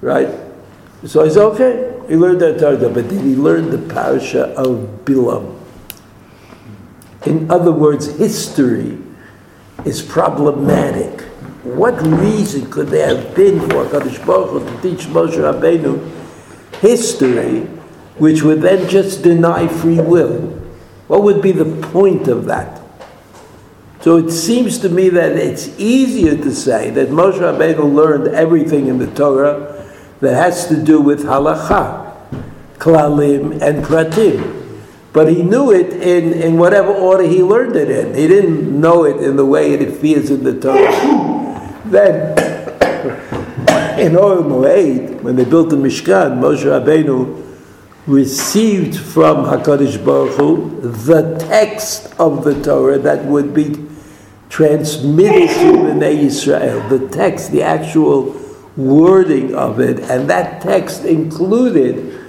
right? 0.00 0.28
So 1.06 1.24
I 1.24 1.28
said, 1.28 1.42
okay, 1.54 2.00
he 2.08 2.16
learned 2.16 2.40
the 2.40 2.58
Torah, 2.58 2.76
but 2.90 3.08
did 3.08 3.22
he 3.22 3.34
learn 3.34 3.70
the 3.70 3.78
parasha 3.92 4.48
of 4.48 5.04
Bilam? 5.04 5.58
In 7.24 7.50
other 7.50 7.72
words, 7.72 8.18
history 8.18 8.98
is 9.84 10.02
problematic. 10.02 11.22
What 11.64 12.00
reason 12.02 12.70
could 12.70 12.88
there 12.88 13.14
have 13.14 13.34
been 13.34 13.60
for 13.60 13.84
Kadosh 13.84 14.24
Baruch 14.26 14.50
Hu 14.50 14.60
to 14.60 14.82
teach 14.82 15.06
Moshe 15.06 15.36
Rabbeinu 15.36 16.10
history, 16.80 17.60
which 18.18 18.42
would 18.42 18.60
then 18.62 18.88
just 18.88 19.22
deny 19.22 19.68
free 19.68 20.00
will? 20.00 20.38
What 21.08 21.22
would 21.22 21.42
be 21.42 21.52
the 21.52 21.86
point 21.88 22.28
of 22.28 22.46
that? 22.46 22.80
So 24.00 24.16
it 24.16 24.30
seems 24.30 24.78
to 24.78 24.88
me 24.88 25.10
that 25.10 25.32
it's 25.32 25.78
easier 25.78 26.36
to 26.36 26.54
say 26.54 26.90
that 26.90 27.08
Moshe 27.08 27.38
Rabbeinu 27.38 27.94
learned 27.94 28.28
everything 28.28 28.86
in 28.86 28.98
the 28.98 29.06
Torah 29.06 29.79
that 30.20 30.34
has 30.34 30.66
to 30.68 30.82
do 30.82 31.00
with 31.00 31.24
halacha, 31.24 32.14
klalim, 32.78 33.60
and 33.60 33.84
pratim. 33.84 34.56
But 35.12 35.28
he 35.28 35.42
knew 35.42 35.72
it 35.72 35.92
in, 35.92 36.32
in 36.34 36.56
whatever 36.56 36.92
order 36.92 37.24
he 37.24 37.42
learned 37.42 37.74
it 37.74 37.90
in. 37.90 38.14
He 38.14 38.28
didn't 38.28 38.80
know 38.80 39.04
it 39.04 39.16
in 39.22 39.36
the 39.36 39.46
way 39.46 39.72
it 39.72 39.82
appears 39.82 40.30
in 40.30 40.44
the 40.44 40.60
Torah. 40.60 41.80
then, 41.86 42.38
in 43.98 44.12
Ohel 44.12 44.44
Moed, 44.44 45.22
when 45.22 45.36
they 45.36 45.44
built 45.44 45.70
the 45.70 45.76
Mishkan, 45.76 46.38
Moshe 46.38 46.64
Rabbeinu 46.64 47.48
received 48.06 48.98
from 48.98 49.44
Hakadosh 49.44 50.04
Baruch 50.04 50.36
Hu 50.36 50.80
the 50.80 51.36
text 51.38 52.12
of 52.18 52.44
the 52.44 52.60
Torah 52.62 52.98
that 52.98 53.24
would 53.24 53.52
be 53.52 53.86
transmitted 54.48 55.48
to 55.48 55.72
Bnei 55.72 56.24
Israel. 56.24 56.88
The 56.88 57.08
text, 57.08 57.52
the 57.52 57.62
actual 57.62 58.39
wording 58.76 59.54
of 59.54 59.80
it, 59.80 59.98
and 60.00 60.30
that 60.30 60.62
text 60.62 61.04
included 61.04 62.24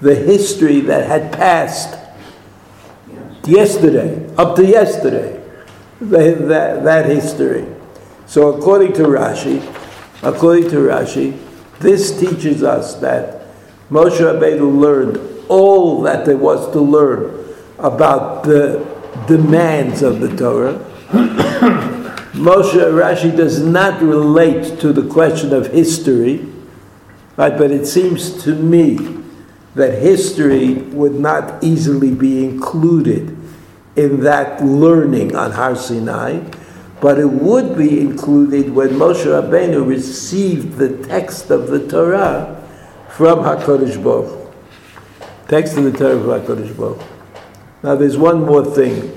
the 0.00 0.14
history 0.14 0.80
that 0.80 1.06
had 1.06 1.32
passed 1.32 1.98
yesterday, 3.46 4.32
up 4.36 4.56
to 4.56 4.64
yesterday, 4.64 5.42
the, 6.00 6.34
that, 6.46 6.84
that 6.84 7.06
history. 7.06 7.66
So 8.26 8.54
according 8.54 8.92
to 8.94 9.02
Rashi, 9.02 9.60
according 10.22 10.70
to 10.70 10.76
Rashi, 10.76 11.38
this 11.80 12.18
teaches 12.18 12.62
us 12.62 12.94
that 12.96 13.46
Moshe 13.90 14.18
Rabbeinu 14.18 14.78
learned 14.78 15.18
all 15.48 16.02
that 16.02 16.24
there 16.24 16.36
was 16.36 16.70
to 16.72 16.80
learn 16.80 17.44
about 17.78 18.44
the 18.44 18.86
demands 19.26 20.02
of 20.02 20.20
the 20.20 20.34
Torah. 20.36 20.78
Moshe 22.32 22.72
Rashi 22.72 23.36
does 23.36 23.60
not 23.60 24.00
relate 24.00 24.78
to 24.80 24.92
the 24.92 25.08
question 25.08 25.52
of 25.52 25.68
history, 25.68 26.46
right? 27.36 27.56
But 27.56 27.70
it 27.70 27.86
seems 27.86 28.42
to 28.44 28.54
me 28.54 29.20
that 29.74 30.00
history 30.00 30.74
would 30.74 31.14
not 31.14 31.62
easily 31.62 32.14
be 32.14 32.44
included 32.44 33.36
in 33.96 34.20
that 34.20 34.62
learning 34.64 35.34
on 35.34 35.52
Har 35.52 35.74
Sinai, 35.74 36.40
but 37.00 37.18
it 37.18 37.26
would 37.30 37.76
be 37.76 38.00
included 38.00 38.72
when 38.72 38.90
Moshe 38.90 39.24
Rabbeinu 39.24 39.86
received 39.86 40.76
the 40.76 41.04
text 41.06 41.50
of 41.50 41.68
the 41.68 41.88
Torah 41.88 42.62
from 43.08 43.40
HaKadosh 43.40 44.02
Baruch 44.02 44.54
Text 45.48 45.76
of 45.76 45.84
the 45.84 45.92
Torah 45.92 46.20
from 46.20 46.56
HaKadosh 46.56 46.76
Baruch 46.76 47.02
Now 47.82 47.96
there's 47.96 48.16
one 48.16 48.44
more 48.44 48.64
thing, 48.64 49.16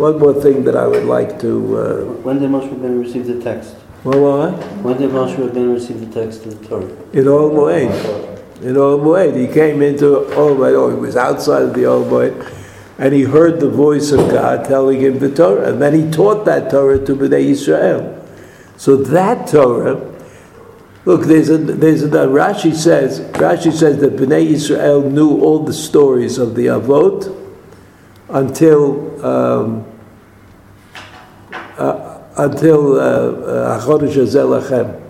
one 0.00 0.18
more 0.18 0.34
thing 0.34 0.64
that 0.64 0.76
I 0.76 0.86
would 0.86 1.04
like 1.04 1.38
to... 1.40 1.78
Uh, 1.78 2.04
when 2.22 2.40
did 2.40 2.50
Moshe 2.50 2.68
Rabbeinu 2.68 3.00
receive 3.00 3.26
the 3.26 3.40
text? 3.40 3.76
Well, 4.02 4.20
what? 4.50 4.52
When 4.82 4.96
did 4.96 5.10
Moshe 5.10 5.36
Rabbeinu 5.36 5.74
receive 5.74 6.00
the 6.00 6.12
text 6.20 6.46
of 6.46 6.58
the 6.58 6.68
Torah? 6.68 6.86
In 7.12 7.26
Ohel 7.26 7.52
Moed 7.52 8.40
in 8.62 8.74
Ohel 8.74 9.00
Moed. 9.00 9.36
He 9.36 9.52
came 9.52 9.82
into 9.82 10.04
Ohel 10.04 10.56
Moed, 10.56 10.74
oh, 10.74 10.90
he 10.90 10.96
was 10.96 11.16
outside 11.16 11.62
of 11.62 11.74
the 11.74 11.82
Ohel 11.82 12.08
Moed, 12.08 12.56
and 12.98 13.14
he 13.14 13.22
heard 13.22 13.60
the 13.60 13.70
voice 13.70 14.10
of 14.12 14.30
God 14.30 14.66
telling 14.66 15.00
him 15.00 15.18
the 15.18 15.34
Torah, 15.34 15.72
and 15.72 15.80
then 15.80 15.94
he 15.94 16.10
taught 16.10 16.44
that 16.44 16.70
Torah 16.70 17.04
to 17.04 17.14
Bnei 17.14 17.44
Israel. 17.50 18.16
So 18.76 18.96
that 18.96 19.48
Torah, 19.48 20.14
look, 21.04 21.22
there's 21.22 21.48
a, 21.48 21.58
there's 21.58 22.02
a, 22.02 22.08
Rashi 22.08 22.74
says, 22.74 23.20
Rashi 23.32 23.72
says 23.72 23.98
that 24.00 24.16
Bnei 24.16 24.46
Israel 24.46 25.02
knew 25.02 25.40
all 25.40 25.64
the 25.64 25.72
stories 25.72 26.36
of 26.38 26.54
the 26.54 26.66
Avot 26.66 27.36
until, 28.28 29.24
um, 29.24 29.89
uh, 31.80 32.22
until 32.36 33.00
uh, 33.00 33.72
uh, 33.72 35.00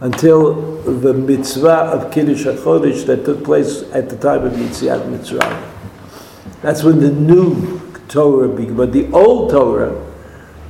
until 0.00 0.82
the 0.82 1.14
mitzvah 1.14 1.68
of 1.68 2.12
Kiddush 2.12 2.44
HaChodesh 2.44 3.06
that 3.06 3.24
took 3.24 3.44
place 3.44 3.82
at 3.92 4.08
the 4.08 4.16
time 4.16 4.44
of 4.44 4.52
Yitziat 4.52 5.06
Mitzrayim. 5.08 5.72
That's 6.62 6.82
when 6.82 7.00
the 7.00 7.10
new 7.10 7.80
Torah 8.08 8.48
began. 8.48 8.76
But 8.76 8.92
the 8.92 9.10
old 9.12 9.50
Torah, 9.50 9.94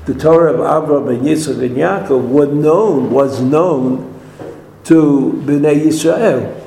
the 0.05 0.15
Torah 0.15 0.53
of 0.53 0.61
Abraham 0.61 1.09
and 1.09 1.23
Yitzchak 1.27 1.63
and 1.63 1.77
Yaakov, 1.77 2.29
was 2.29 2.49
known, 2.49 3.11
was 3.11 3.41
known 3.41 4.21
to 4.85 5.43
Bnei 5.45 5.87
Yisrael. 5.87 6.63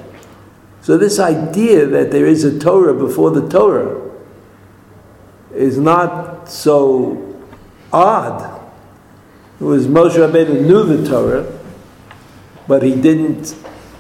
So 0.82 0.98
this 0.98 1.20
idea 1.20 1.86
that 1.86 2.12
there 2.12 2.26
is 2.26 2.44
a 2.44 2.58
Torah 2.60 2.94
before 2.94 3.32
the 3.32 3.48
Torah 3.48 4.10
is 5.54 5.78
not 5.78 6.50
so 6.50 7.30
odd. 7.92 8.62
It 9.60 9.64
was 9.64 9.88
Moshe 9.88 10.16
Rabbeinu 10.16 10.66
knew 10.66 10.84
the 10.84 11.08
Torah, 11.08 11.60
but 12.68 12.82
he 12.82 12.96
didn't 12.96 13.56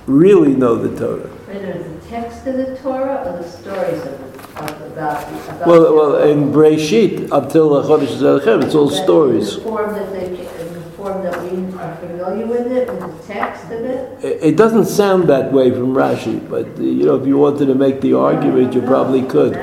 really 0.05 0.55
know 0.55 0.75
the 0.75 0.97
Torah. 0.97 1.27
Whether 1.27 1.83
the 1.83 2.07
text 2.07 2.47
of 2.47 2.57
the 2.57 2.77
Torah 2.77 3.23
or 3.25 3.41
the 3.41 3.49
stories 3.49 4.01
of 4.05 4.19
the 4.21 4.39
Avot, 4.59 4.87
about 4.97 5.67
well, 5.67 5.95
well, 5.95 6.23
in 6.23 6.51
Breshit 6.51 7.31
up 7.31 7.51
till 7.51 7.69
the 7.69 7.87
Chodesh 7.87 8.17
Zelechem, 8.17 8.63
it's 8.63 8.75
all 8.75 8.89
stories. 8.89 9.55
In 9.55 9.63
the 9.63 9.69
form 9.69 9.93
that 9.93 10.11
they, 10.11 10.27
the 10.35 10.91
form 10.97 11.23
that 11.23 11.41
we 11.43 11.77
are 11.77 11.95
familiar 11.97 12.45
with 12.45 12.71
it, 12.71 12.89
with 12.89 12.99
the 12.99 13.33
text 13.33 13.65
of 13.65 13.71
it. 13.71 14.23
It, 14.23 14.43
it 14.43 14.57
doesn't 14.57 14.85
sound 14.85 15.29
that 15.29 15.51
way 15.51 15.71
from 15.71 15.93
Rashi, 15.93 16.47
but 16.49 16.65
uh, 16.65 16.81
you 16.81 17.05
know, 17.05 17.15
if 17.15 17.27
you 17.27 17.37
wanted 17.37 17.67
to 17.67 17.75
make 17.75 18.01
the 18.01 18.13
argument, 18.13 18.73
you 18.73 18.81
probably 18.81 19.23
could. 19.23 19.55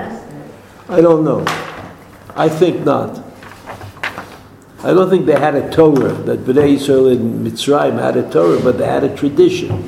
I 0.88 1.00
don't 1.00 1.24
know. 1.24 1.44
I 2.34 2.48
think 2.48 2.84
not. 2.84 3.25
I 4.86 4.94
don't 4.94 5.10
think 5.10 5.26
they 5.26 5.36
had 5.36 5.56
a 5.56 5.68
Torah, 5.68 6.12
that 6.12 6.44
Bnei 6.44 6.74
Israel 6.74 7.08
in 7.08 7.42
Mitzrayim 7.44 7.98
had 8.00 8.16
a 8.16 8.30
Torah, 8.30 8.60
but 8.62 8.78
they 8.78 8.86
had 8.86 9.02
a 9.02 9.16
tradition. 9.16 9.82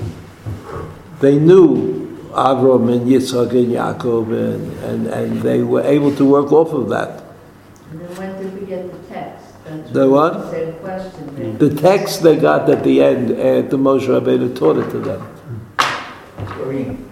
They 1.20 1.38
knew 1.38 2.18
Avram 2.32 2.92
and 2.92 3.06
Yitzhak 3.06 3.52
and 3.52 3.70
Yaakov, 3.70 4.26
and, 4.32 4.72
and, 4.82 5.06
and 5.06 5.40
they 5.40 5.62
were 5.62 5.82
able 5.82 6.12
to 6.16 6.24
work 6.24 6.50
off 6.50 6.72
of 6.72 6.88
that. 6.88 7.22
And 7.92 8.00
then 8.00 8.16
when 8.16 8.42
did 8.42 8.60
we 8.60 8.66
get 8.66 8.90
the 8.90 9.14
text? 9.14 9.44
the 9.92 10.10
what? 10.10 10.50
The 10.50 10.74
question. 10.80 11.28
Mm. 11.30 11.58
The 11.60 11.74
text 11.76 12.24
they 12.24 12.36
got 12.36 12.68
at 12.68 12.82
the 12.82 13.00
end, 13.00 13.30
and 13.30 13.70
the 13.70 13.78
Moshe 13.78 14.08
Rabbeinu 14.08 14.58
taught 14.58 14.78
it 14.78 14.90
to 14.90 14.98
them. 14.98 15.34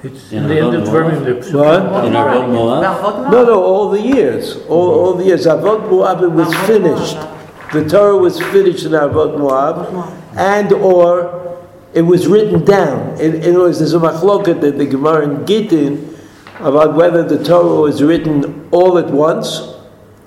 It's 0.03 0.33
in 0.33 0.49
the 0.49 0.59
end 0.59 0.75
of 0.75 0.88
Dvarim, 0.88 1.25
the 1.25 1.57
What? 1.57 2.05
In 2.05 2.14
Avot 2.14 2.49
Moab? 2.53 3.31
No, 3.31 3.44
no, 3.44 3.62
all 3.62 3.90
the 3.90 4.01
years. 4.01 4.57
All, 4.66 4.90
all 4.90 5.14
the 5.14 5.25
years. 5.25 5.46
Avot 5.46 5.88
Moab 5.88 6.20
was 6.35 6.53
finished. 6.66 7.36
The 7.72 7.88
Torah 7.88 8.16
was 8.16 8.40
finished 8.40 8.85
in 8.85 8.92
Avot 8.92 9.38
Moab, 9.38 10.37
and 10.37 10.72
or 10.72 11.66
it 11.94 12.02
was 12.02 12.26
written 12.26 12.64
down. 12.64 13.18
In, 13.20 13.35
in 13.37 13.57
other 13.57 13.61
words, 13.61 13.79
there's 13.79 13.94
a 13.94 13.98
machloket 13.98 14.61
that 14.61 14.79
the 14.79 14.87
Gemara 14.87 15.24
in 15.24 15.44
Gittin 15.46 16.16
about 16.61 16.94
whether 16.94 17.22
the 17.22 17.42
Torah 17.42 17.81
was 17.81 18.02
written 18.02 18.68
all 18.70 18.98
at 18.98 19.07
once 19.07 19.61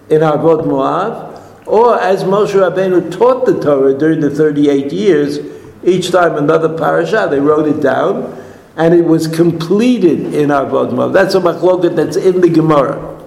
in 0.10 0.22
Avot 0.22 0.66
Moab, 0.66 1.42
or 1.66 2.00
as 2.02 2.24
Moshe 2.24 2.54
Rabbeinu 2.54 3.12
taught 3.12 3.46
the 3.46 3.60
Torah 3.60 3.98
during 3.98 4.20
the 4.20 4.30
38 4.30 4.92
years, 4.92 5.40
each 5.84 6.12
time 6.12 6.36
another 6.36 6.78
parasha, 6.78 7.28
they 7.30 7.40
wrote 7.40 7.68
it 7.68 7.82
down, 7.82 8.36
and 8.76 8.94
it 8.94 9.06
was 9.06 9.28
completed 9.28 10.34
in 10.34 10.50
Avot 10.50 10.92
Moav. 10.92 11.14
That's 11.14 11.36
a 11.36 11.40
machloket 11.40 11.96
that's 11.96 12.18
in 12.18 12.42
the 12.42 12.50
Gemara, 12.50 13.24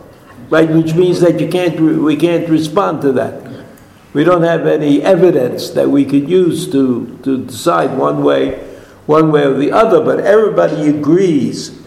right? 0.51 0.69
Which 0.69 0.95
means 0.95 1.21
that 1.21 1.41
you 1.41 1.49
can't, 1.49 1.79
we 1.81 2.17
can't 2.17 2.49
respond 2.49 3.03
to 3.03 3.13
that. 3.13 3.53
We 4.13 4.25
don't 4.25 4.43
have 4.43 4.67
any 4.67 5.03
evidence 5.03 5.71
that 5.71 5.89
we 5.89 6.05
could 6.05 6.29
use 6.29 6.71
to, 6.73 7.19
to 7.23 7.45
decide 7.47 7.97
one 7.97 8.23
way, 8.23 8.59
one 9.07 9.33
way 9.33 9.45
or 9.45 9.55
the 9.55 9.73
other, 9.73 10.05
but 10.05 10.21
everybody 10.21 10.89
agrees 10.89 11.81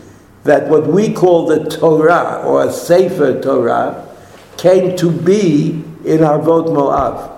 that 0.43 0.67
what 0.67 0.87
we 0.87 1.13
call 1.13 1.45
the 1.45 1.69
Torah 1.69 2.41
or 2.43 2.65
a 2.65 2.71
Sefer 2.71 3.41
Torah 3.41 4.07
came 4.57 4.95
to 4.97 5.11
be 5.11 5.83
in 6.03 6.19
Arvot 6.19 6.67
Moav. 6.67 7.31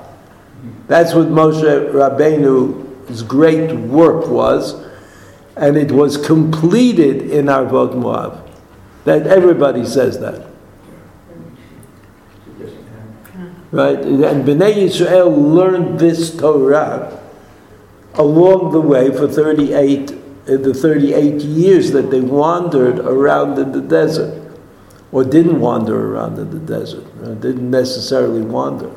That's 0.88 1.14
what 1.14 1.28
Moshe 1.28 1.92
Rabbeinu's 1.92 3.24
great 3.24 3.74
work 3.74 4.28
was, 4.28 4.86
and 5.58 5.76
it 5.76 5.92
was 5.92 6.18
completed 6.18 7.30
in 7.30 7.46
Arvot 7.46 7.94
Moav. 7.94 8.42
That 9.04 9.28
everybody 9.28 9.86
says 9.86 10.20
that. 10.20 10.46
Right? 13.72 13.98
And 14.00 14.46
Bnei 14.46 14.76
Yisrael 14.76 15.36
learned 15.36 16.00
this 16.00 16.36
Torah 16.36 17.20
along 18.14 18.72
the 18.72 18.82
way 18.82 19.12
for 19.12 19.28
38, 19.28 20.12
uh, 20.12 20.16
the 20.46 20.74
38 20.74 21.42
years 21.42 21.92
that 21.92 22.10
they 22.10 22.22
wandered 22.22 23.00
around 23.00 23.60
in 23.60 23.72
the 23.72 23.82
desert, 23.82 24.42
or 25.12 25.24
didn't 25.24 25.60
wander 25.60 26.14
around 26.14 26.40
in 26.40 26.50
the 26.50 26.60
desert, 26.60 27.06
uh, 27.24 27.34
didn't 27.36 27.70
necessarily 27.70 28.42
wander. 28.42 28.92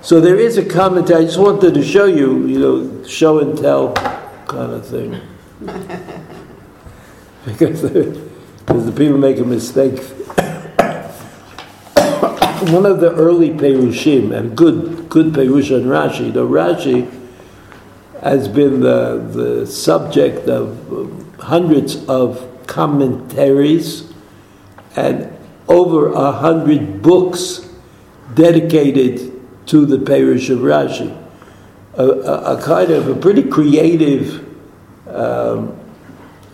So 0.00 0.20
there 0.20 0.38
is 0.38 0.58
a 0.58 0.64
commentary. 0.64 1.22
I 1.22 1.26
just 1.26 1.38
wanted 1.38 1.74
to 1.74 1.82
show 1.82 2.04
you, 2.04 2.46
you 2.46 2.58
know, 2.58 3.04
show 3.04 3.38
and 3.38 3.56
tell 3.56 3.92
kind 4.46 4.72
of 4.72 4.86
thing. 4.86 5.20
because 7.46 7.82
the 7.82 8.92
people 8.96 9.18
make 9.18 9.38
a 9.38 9.44
mistake. 9.44 10.00
One 12.72 12.86
of 12.86 13.00
the 13.00 13.12
early 13.12 13.50
Perushim, 13.50 14.34
and 14.34 14.56
good, 14.56 15.10
good 15.10 15.34
Perush 15.34 15.70
on 15.70 15.84
Rashi, 15.86 16.32
the 16.32 16.46
Rashi 16.46 17.10
has 18.22 18.48
been 18.48 18.80
the, 18.80 19.22
the 19.32 19.66
subject 19.66 20.48
of 20.48 21.26
hundreds 21.38 22.06
of 22.06 22.48
commentaries 22.66 24.10
and 24.96 25.30
over 25.68 26.10
a 26.10 26.32
hundred 26.32 27.02
books 27.02 27.68
dedicated 28.32 29.40
to 29.66 29.84
the 29.84 29.98
Perush 29.98 30.48
of 30.48 30.60
Rashi. 30.60 31.14
A, 31.98 32.02
a, 32.02 32.56
a 32.56 32.62
kind 32.62 32.90
of 32.90 33.08
a 33.08 33.14
pretty 33.14 33.42
creative, 33.42 34.42
um, 35.06 35.78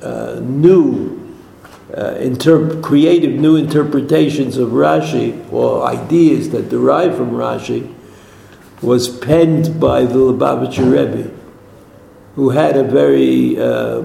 uh, 0.02 0.40
new, 0.42 1.09
uh, 2.00 2.14
interp- 2.14 2.82
creative 2.82 3.32
new 3.32 3.56
interpretations 3.56 4.56
of 4.56 4.70
Rashi 4.70 5.52
or 5.52 5.84
ideas 5.86 6.48
that 6.50 6.70
derive 6.70 7.14
from 7.14 7.32
Rashi 7.32 7.94
was 8.80 9.14
penned 9.18 9.78
by 9.78 10.04
the 10.06 10.14
Lubavitcher 10.14 10.90
Rebbe, 10.90 11.30
who 12.36 12.50
had 12.50 12.78
a 12.78 12.84
very 12.84 13.60
uh, 13.60 14.04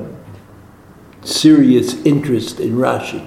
serious 1.23 1.93
interest 2.05 2.59
in 2.59 2.75
Rashi. 2.75 3.25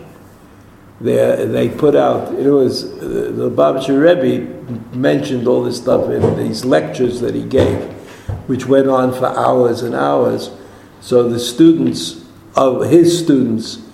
They, 1.00 1.46
they 1.46 1.68
put 1.70 1.96
out, 1.96 2.34
it 2.34 2.50
was, 2.50 2.84
uh, 2.84 2.98
the 3.34 3.50
Lubavitcher 3.50 3.98
Rebbe 3.98 4.94
mentioned 4.94 5.48
all 5.48 5.62
this 5.62 5.78
stuff 5.78 6.10
in 6.10 6.36
these 6.36 6.66
lectures 6.66 7.20
that 7.20 7.34
he 7.34 7.44
gave, 7.44 7.82
which 8.48 8.66
went 8.66 8.88
on 8.88 9.14
for 9.14 9.26
hours 9.26 9.82
and 9.82 9.94
hours. 9.94 10.50
So 11.00 11.26
the 11.26 11.38
students 11.38 12.26
of 12.54 12.90
his 12.90 13.18
students, 13.18 13.87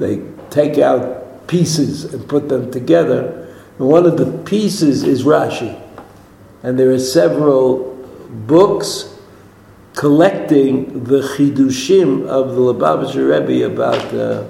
they 0.00 0.22
take 0.50 0.78
out 0.78 1.46
pieces 1.46 2.12
and 2.12 2.28
put 2.28 2.48
them 2.48 2.72
together. 2.72 3.54
And 3.78 3.88
one 3.88 4.06
of 4.06 4.16
the 4.16 4.26
pieces 4.44 5.04
is 5.04 5.22
Rashi. 5.22 5.80
And 6.62 6.78
there 6.78 6.90
are 6.90 6.98
several 6.98 7.94
books 8.28 9.16
collecting 9.94 11.04
the 11.04 11.20
chidushim 11.20 12.26
of 12.26 12.54
the 12.54 12.60
Lubavitcher 12.60 13.30
Rebbe 13.30 13.72
about 13.72 14.14
uh, 14.14 14.46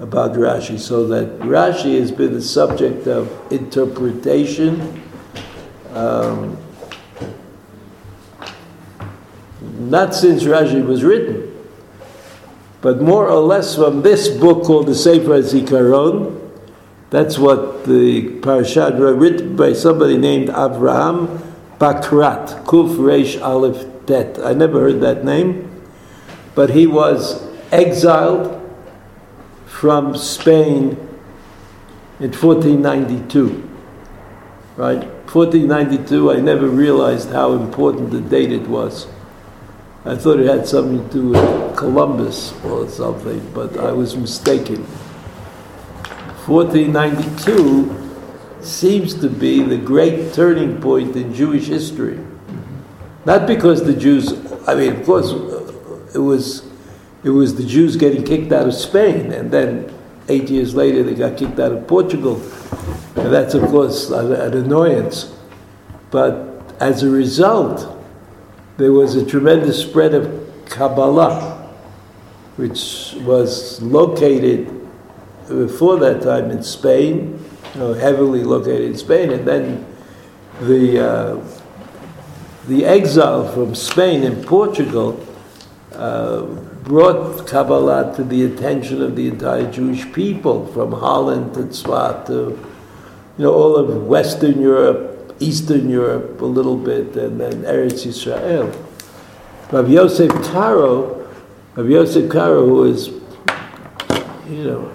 about 0.00 0.34
Rashi, 0.34 0.78
so 0.78 1.06
that 1.08 1.40
Rashi 1.40 1.98
has 1.98 2.12
been 2.12 2.32
the 2.32 2.42
subject 2.42 3.08
of 3.08 3.32
interpretation. 3.50 5.02
Um, 5.92 6.56
not 9.60 10.14
since 10.14 10.44
Rashi 10.44 10.84
was 10.84 11.02
written, 11.02 11.47
but 12.80 13.00
more 13.00 13.28
or 13.28 13.40
less 13.40 13.74
from 13.74 14.02
this 14.02 14.28
book 14.28 14.64
called 14.64 14.86
the 14.86 14.94
Sefer 14.94 15.42
Zikaron. 15.42 16.38
That's 17.10 17.38
what 17.38 17.84
the 17.86 18.38
parashat 18.40 18.98
written 18.98 19.56
by 19.56 19.72
somebody 19.72 20.16
named 20.16 20.48
Avraham 20.48 21.42
Bakrat, 21.78 22.64
Kuf 22.64 22.96
Reish 22.96 23.40
Aleph 23.42 23.86
Tet. 24.06 24.38
I 24.44 24.52
never 24.52 24.80
heard 24.80 25.00
that 25.00 25.24
name, 25.24 25.82
but 26.54 26.70
he 26.70 26.86
was 26.86 27.48
exiled 27.72 28.54
from 29.66 30.16
Spain 30.16 30.90
in 32.20 32.32
1492. 32.32 33.68
Right? 34.76 35.02
1492, 35.32 36.32
I 36.32 36.40
never 36.40 36.68
realized 36.68 37.30
how 37.30 37.52
important 37.52 38.10
the 38.10 38.20
date 38.20 38.52
it 38.52 38.68
was. 38.68 39.08
I 40.04 40.16
thought 40.16 40.38
it 40.38 40.46
had 40.46 40.66
something 40.66 41.06
to 41.08 41.12
do 41.12 41.28
with 41.30 41.76
Columbus 41.76 42.54
or 42.64 42.88
something, 42.88 43.40
but 43.52 43.76
I 43.78 43.92
was 43.92 44.16
mistaken. 44.16 44.84
1492 46.46 48.62
seems 48.62 49.14
to 49.14 49.28
be 49.28 49.62
the 49.62 49.76
great 49.76 50.32
turning 50.32 50.80
point 50.80 51.16
in 51.16 51.34
Jewish 51.34 51.66
history. 51.66 52.18
Not 53.24 53.46
because 53.46 53.84
the 53.84 53.92
Jews, 53.92 54.32
I 54.66 54.74
mean, 54.74 54.96
of 54.96 55.04
course, 55.04 55.32
it 56.14 56.20
was 56.20 56.66
it 57.24 57.30
was 57.30 57.56
the 57.56 57.64
Jews 57.64 57.96
getting 57.96 58.24
kicked 58.24 58.52
out 58.52 58.68
of 58.68 58.74
Spain, 58.74 59.32
and 59.32 59.50
then 59.50 59.92
eight 60.28 60.48
years 60.48 60.74
later 60.74 61.02
they 61.02 61.14
got 61.14 61.36
kicked 61.36 61.58
out 61.58 61.72
of 61.72 61.86
Portugal. 61.88 62.40
And 63.16 63.32
that's, 63.32 63.54
of 63.54 63.68
course, 63.70 64.10
an, 64.10 64.32
an 64.32 64.54
annoyance. 64.54 65.34
But 66.12 66.62
as 66.80 67.02
a 67.02 67.10
result, 67.10 67.97
there 68.78 68.92
was 68.92 69.16
a 69.16 69.26
tremendous 69.26 69.82
spread 69.82 70.14
of 70.14 70.52
Kabbalah, 70.66 71.68
which 72.56 73.14
was 73.22 73.82
located 73.82 74.68
before 75.48 75.96
that 75.98 76.22
time 76.22 76.52
in 76.52 76.62
Spain, 76.62 77.44
you 77.74 77.80
know, 77.80 77.92
heavily 77.92 78.44
located 78.44 78.82
in 78.82 78.96
Spain, 78.96 79.32
and 79.32 79.46
then 79.46 79.84
the 80.60 81.04
uh, 81.04 81.44
the 82.68 82.84
exile 82.84 83.52
from 83.52 83.74
Spain 83.74 84.22
and 84.22 84.46
Portugal 84.46 85.26
uh, 85.94 86.42
brought 86.84 87.48
Kabbalah 87.48 88.14
to 88.14 88.22
the 88.22 88.44
attention 88.44 89.02
of 89.02 89.16
the 89.16 89.26
entire 89.26 89.68
Jewish 89.72 90.10
people, 90.12 90.66
from 90.68 90.92
Holland 90.92 91.54
to 91.54 91.60
Tzfat 91.60 92.26
to, 92.26 92.32
you 92.32 93.44
know, 93.44 93.52
all 93.52 93.74
of 93.74 94.06
Western 94.06 94.60
Europe, 94.60 95.17
Eastern 95.40 95.88
Europe 95.88 96.40
a 96.40 96.44
little 96.46 96.76
bit, 96.76 97.16
and 97.16 97.40
then 97.40 97.62
Eretz 97.62 98.06
Yisrael. 98.06 98.74
Rav 99.70 99.90
Yosef 99.90 100.30
Karo, 100.50 101.28
Rav 101.74 101.88
Yosef 101.88 102.30
Karo, 102.30 102.66
who 102.66 102.84
is, 102.84 103.08
you 104.48 104.64
know, 104.64 104.92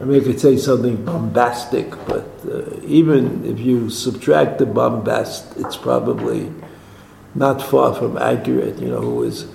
I 0.00 0.04
mean, 0.04 0.20
I 0.20 0.24
could 0.24 0.40
say 0.40 0.56
something 0.56 1.04
bombastic, 1.04 1.90
but 2.06 2.28
uh, 2.50 2.80
even 2.84 3.44
if 3.44 3.58
you 3.58 3.90
subtract 3.90 4.58
the 4.58 4.64
bombast, 4.64 5.56
it's 5.58 5.76
probably 5.76 6.52
not 7.34 7.60
far 7.60 7.94
from 7.94 8.16
accurate, 8.16 8.78
you 8.78 8.88
know, 8.88 9.00
who 9.00 9.16
was 9.16 9.46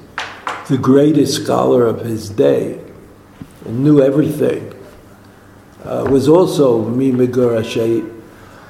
the 0.67 0.77
greatest 0.77 1.43
scholar 1.43 1.85
of 1.85 2.01
his 2.01 2.29
day, 2.29 2.79
and 3.65 3.83
knew 3.83 4.01
everything, 4.01 4.73
uh, 5.85 6.05
was 6.09 6.27
also 6.27 6.83
Mimigurashe 6.83 8.12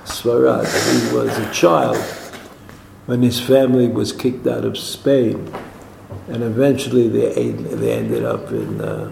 Svarad. 0.05 0.65
He 0.65 1.15
was 1.15 1.37
a 1.37 1.51
child 1.51 1.97
when 3.05 3.21
his 3.21 3.39
family 3.39 3.87
was 3.87 4.11
kicked 4.11 4.47
out 4.47 4.65
of 4.65 4.77
Spain, 4.77 5.53
and 6.27 6.43
eventually 6.43 7.07
they, 7.07 7.51
they 7.51 7.93
ended 7.93 8.23
up 8.23 8.51
in. 8.51 8.81
Uh, 8.81 9.11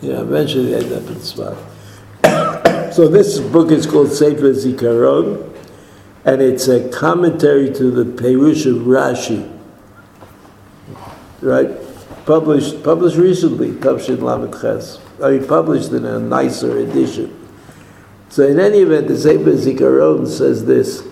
yeah, 0.00 0.20
eventually 0.20 0.66
they 0.66 0.76
ended 0.76 0.92
up 0.92 1.08
in 1.08 1.16
Tzfat. 1.16 2.92
so 2.92 3.08
this 3.08 3.38
book 3.38 3.70
is 3.70 3.86
called 3.86 4.12
Sefer 4.12 4.52
Zikaron 4.52 5.52
and 6.24 6.40
it's 6.40 6.68
a 6.68 6.88
commentary 6.90 7.72
to 7.72 7.90
the 7.90 8.04
Perush 8.04 8.66
of 8.66 8.86
Rashi, 8.86 9.50
right? 11.40 11.70
Published 12.24 12.82
published 12.84 13.16
recently, 13.16 13.72
Tavshin 13.72 14.22
Lamed 14.22 14.52
Ches 14.60 14.98
or 15.22 15.32
he 15.32 15.38
published 15.38 15.92
in 15.92 16.04
a 16.04 16.18
nicer 16.18 16.78
edition. 16.78 17.38
So 18.28 18.46
in 18.46 18.58
any 18.58 18.78
event, 18.78 19.08
the 19.08 19.16
Sefer 19.16 19.52
Zikaron 19.52 20.26
says 20.26 20.64
this. 20.64 21.06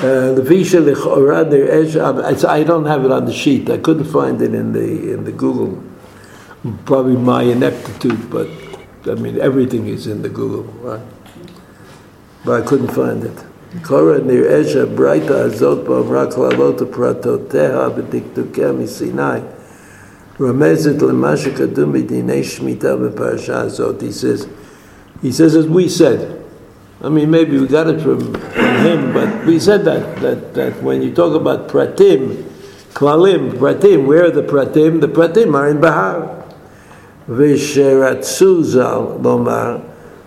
Uh, 0.00 0.36
I 2.48 2.62
don't 2.62 2.84
have 2.84 3.04
it 3.04 3.10
on 3.10 3.24
the 3.24 3.32
sheet. 3.32 3.68
I 3.68 3.78
couldn't 3.78 4.04
find 4.04 4.40
it 4.40 4.54
in 4.54 4.72
the 4.72 5.12
in 5.12 5.24
the 5.24 5.32
Google. 5.32 5.82
Probably 6.84 7.16
my 7.16 7.42
ineptitude, 7.42 8.30
but 8.30 8.48
I 9.06 9.14
mean 9.14 9.40
everything 9.40 9.88
is 9.88 10.06
in 10.06 10.22
the 10.22 10.28
Google, 10.28 10.64
right? 10.82 11.00
but 12.44 12.62
I 12.62 12.66
couldn't 12.66 12.88
find 12.88 13.24
it. 13.24 13.47
קורא 13.81 14.17
נראה 14.25 14.63
שהברייתא 14.63 15.33
הזאת 15.33 15.83
באמרה 15.83 16.25
כללות 16.25 16.81
ופרטותיה 16.81 17.89
בדקדוקיה 17.89 18.71
מסיני 18.71 19.39
רמזת 20.41 21.01
למה 21.01 21.37
שכתוב 21.37 21.85
מדיני 21.85 22.43
שמיטה 22.43 22.95
בפרשה 22.95 23.61
הזאת. 23.61 24.01
He 24.01 24.11
says, 24.11 24.47
he 25.21 25.31
says 25.31 25.55
as 25.55 25.67
we 25.67 25.87
said, 25.89 26.19
I 27.03 27.09
mean 27.09 27.31
maybe 27.31 27.59
we 27.59 27.67
got 27.67 27.87
it 27.87 28.01
from, 28.01 28.19
from 28.33 28.75
him, 28.85 29.13
but 29.13 29.45
we 29.45 29.59
said 29.59 29.85
that, 29.85 30.03
that, 30.21 30.53
that 30.53 30.73
when 30.83 31.01
you 31.01 31.13
talk 31.13 31.33
about 31.35 31.67
pratim, 31.67 32.21
klalim, 32.93 33.51
pratim, 33.53 34.05
where 34.05 34.25
are 34.25 34.31
the 34.31 34.43
pratim? 34.43 35.01
The 35.01 35.07
pratim 35.07 35.53
are 35.55 35.69
in 35.69 35.81
Bahar. 35.81 36.43
ושרצו 37.29 38.63
ז"ל 38.63 39.01
לומר 39.23 39.77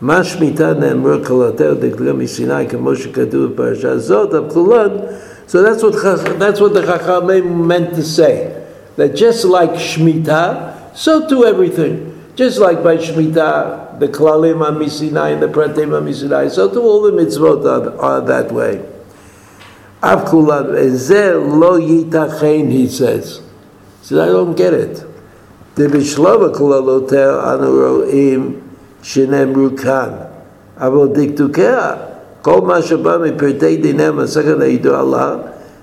מה 0.00 0.24
שמיטה 0.24 0.72
נאמר 0.72 1.24
כלותיה 1.24 1.74
דגלה 1.74 2.12
מסיני 2.12 2.68
כמו 2.68 2.96
שכתוב 2.96 3.52
בפרשה 3.52 3.98
זאת, 3.98 4.34
הכלולות, 4.34 4.92
so 5.46 5.62
that's 5.62 5.82
what, 5.82 5.92
that's 6.38 6.60
what 6.60 6.74
the 6.74 6.82
Chachamim 6.82 7.66
meant 7.66 7.94
to 7.94 8.02
say. 8.02 8.64
That 8.96 9.14
just 9.14 9.44
like 9.44 9.70
Shemitah, 9.70 10.96
so 10.96 11.28
to 11.28 11.44
everything. 11.44 12.12
Just 12.34 12.58
like 12.58 12.82
by 12.82 12.96
Shemitah, 12.96 14.00
the 14.00 14.08
Klalim 14.08 14.60
are 14.60 14.72
Misinai 14.72 15.34
and 15.34 15.42
the 15.42 15.46
Pratim 15.46 15.92
are 15.92 16.02
Misinai, 16.02 16.50
so 16.50 16.68
to 16.68 16.80
all 16.80 17.02
the 17.02 17.12
mitzvot 17.12 17.64
are, 17.64 18.00
are 18.00 18.20
that 18.22 18.50
way. 18.50 18.84
Av 20.02 20.24
kulat, 20.28 20.66
lo 20.68 21.80
yitachein, 21.80 22.70
he 22.70 22.88
says. 22.88 23.40
He 24.00 24.06
says, 24.06 24.18
I 24.18 24.26
don't 24.26 24.56
get 24.56 24.74
it. 24.74 25.04
The 25.76 25.84
Bishlava 25.84 26.54
kulalotel 26.54 27.42
anu 27.44 27.70
ro'im 27.70 28.62
שנאמרו 29.02 29.76
כאן, 29.76 30.08
אבל 30.78 31.08
דקדוקיה, 31.12 31.92
כל 32.42 32.60
מה 32.60 32.82
שבא 32.82 33.18
מפרטי 33.18 33.76
דיני 33.76 34.04
המסכת 34.04 34.60
העידו 34.60 34.96
עלה, 34.96 35.36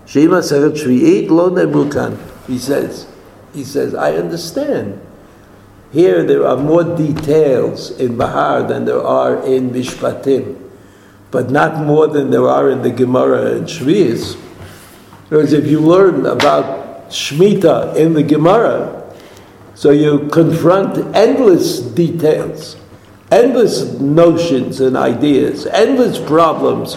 שאם 0.06 0.34
מסכת 0.38 0.76
שביעית 0.76 1.30
לא 1.30 1.50
נאמרו 1.56 1.84
כאן. 1.92 2.12
He 2.50 2.58
says, 2.58 3.06
he 3.54 3.64
says, 3.64 3.96
I 3.96 4.16
understand. 4.16 5.00
Here 5.94 6.24
there 6.24 6.48
are 6.48 6.58
more 6.58 6.84
details 6.84 7.92
in 8.00 8.18
Bahar 8.18 8.64
than 8.64 8.86
there 8.86 9.02
are 9.02 9.46
in 9.46 9.70
Mishpatim, 9.70 10.58
but 11.30 11.52
not 11.52 11.78
more 11.86 12.08
than 12.08 12.32
there 12.32 12.48
are 12.48 12.70
in 12.72 12.82
the 12.82 12.90
Gemara 12.90 13.56
and 13.56 13.68
Shvi'is. 13.68 14.36
Because 15.30 15.54
if 15.54 15.68
you 15.68 15.80
learn 15.80 16.26
about 16.26 17.10
Shemitah 17.10 17.96
in 17.96 18.14
the 18.14 18.24
Gemara, 18.24 19.04
so 19.76 19.92
you 19.92 20.28
confront 20.32 21.16
endless 21.16 21.80
details 21.80 22.76
endless 23.31 23.93
notions 24.01 24.81
and 24.81 24.97
ideas, 24.97 25.67
endless 25.67 26.19
problems 26.19 26.97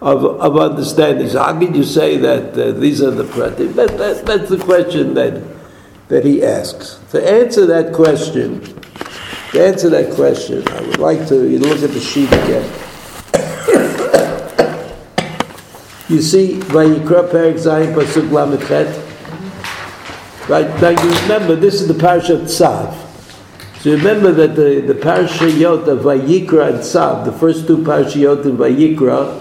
of, 0.00 0.24
of 0.24 0.56
understanding. 0.56 1.28
So 1.28 1.42
how 1.42 1.58
can 1.58 1.74
you 1.74 1.84
say 1.84 2.16
that 2.18 2.58
uh, 2.58 2.72
these 2.72 3.02
are 3.02 3.10
the 3.10 3.24
pratim? 3.24 3.74
That, 3.74 3.98
that, 3.98 4.26
that's 4.26 4.48
the 4.48 4.58
question 4.58 5.14
that, 5.14 5.42
that 6.08 6.24
he 6.24 6.44
asks. 6.44 7.00
To 7.10 7.30
answer 7.30 7.66
that 7.66 7.92
question, 7.92 8.60
to 9.52 9.64
answer 9.64 9.90
that 9.90 10.14
question, 10.14 10.66
I 10.68 10.80
would 10.82 10.98
like 10.98 11.26
to 11.28 11.34
look 11.34 11.82
at 11.82 11.90
the 11.90 12.00
sheet 12.00 12.28
again. 12.28 12.64
you 16.08 16.22
see, 16.22 16.58
Vayikra 16.60 17.30
Perik 17.30 17.56
Zayin 17.56 17.94
Pasuk 17.94 18.30
Lamed 18.30 18.62
Right, 20.48 20.68
now 20.80 20.88
you 20.88 21.10
remember, 21.22 21.54
this 21.54 21.80
is 21.80 21.86
the 21.86 21.94
parasha 21.94 22.34
of 22.34 22.40
Tzav. 22.42 23.09
So 23.80 23.92
remember 23.92 24.30
that 24.32 24.56
the, 24.56 24.82
the 24.82 24.92
parashayot 24.92 25.88
of 25.88 26.00
Vayikra 26.00 26.68
and 26.68 26.78
Tzav, 26.80 27.24
the 27.24 27.32
first 27.32 27.66
two 27.66 27.78
parashayot 27.78 28.44
in 28.44 28.58
Vayikra, 28.58 29.40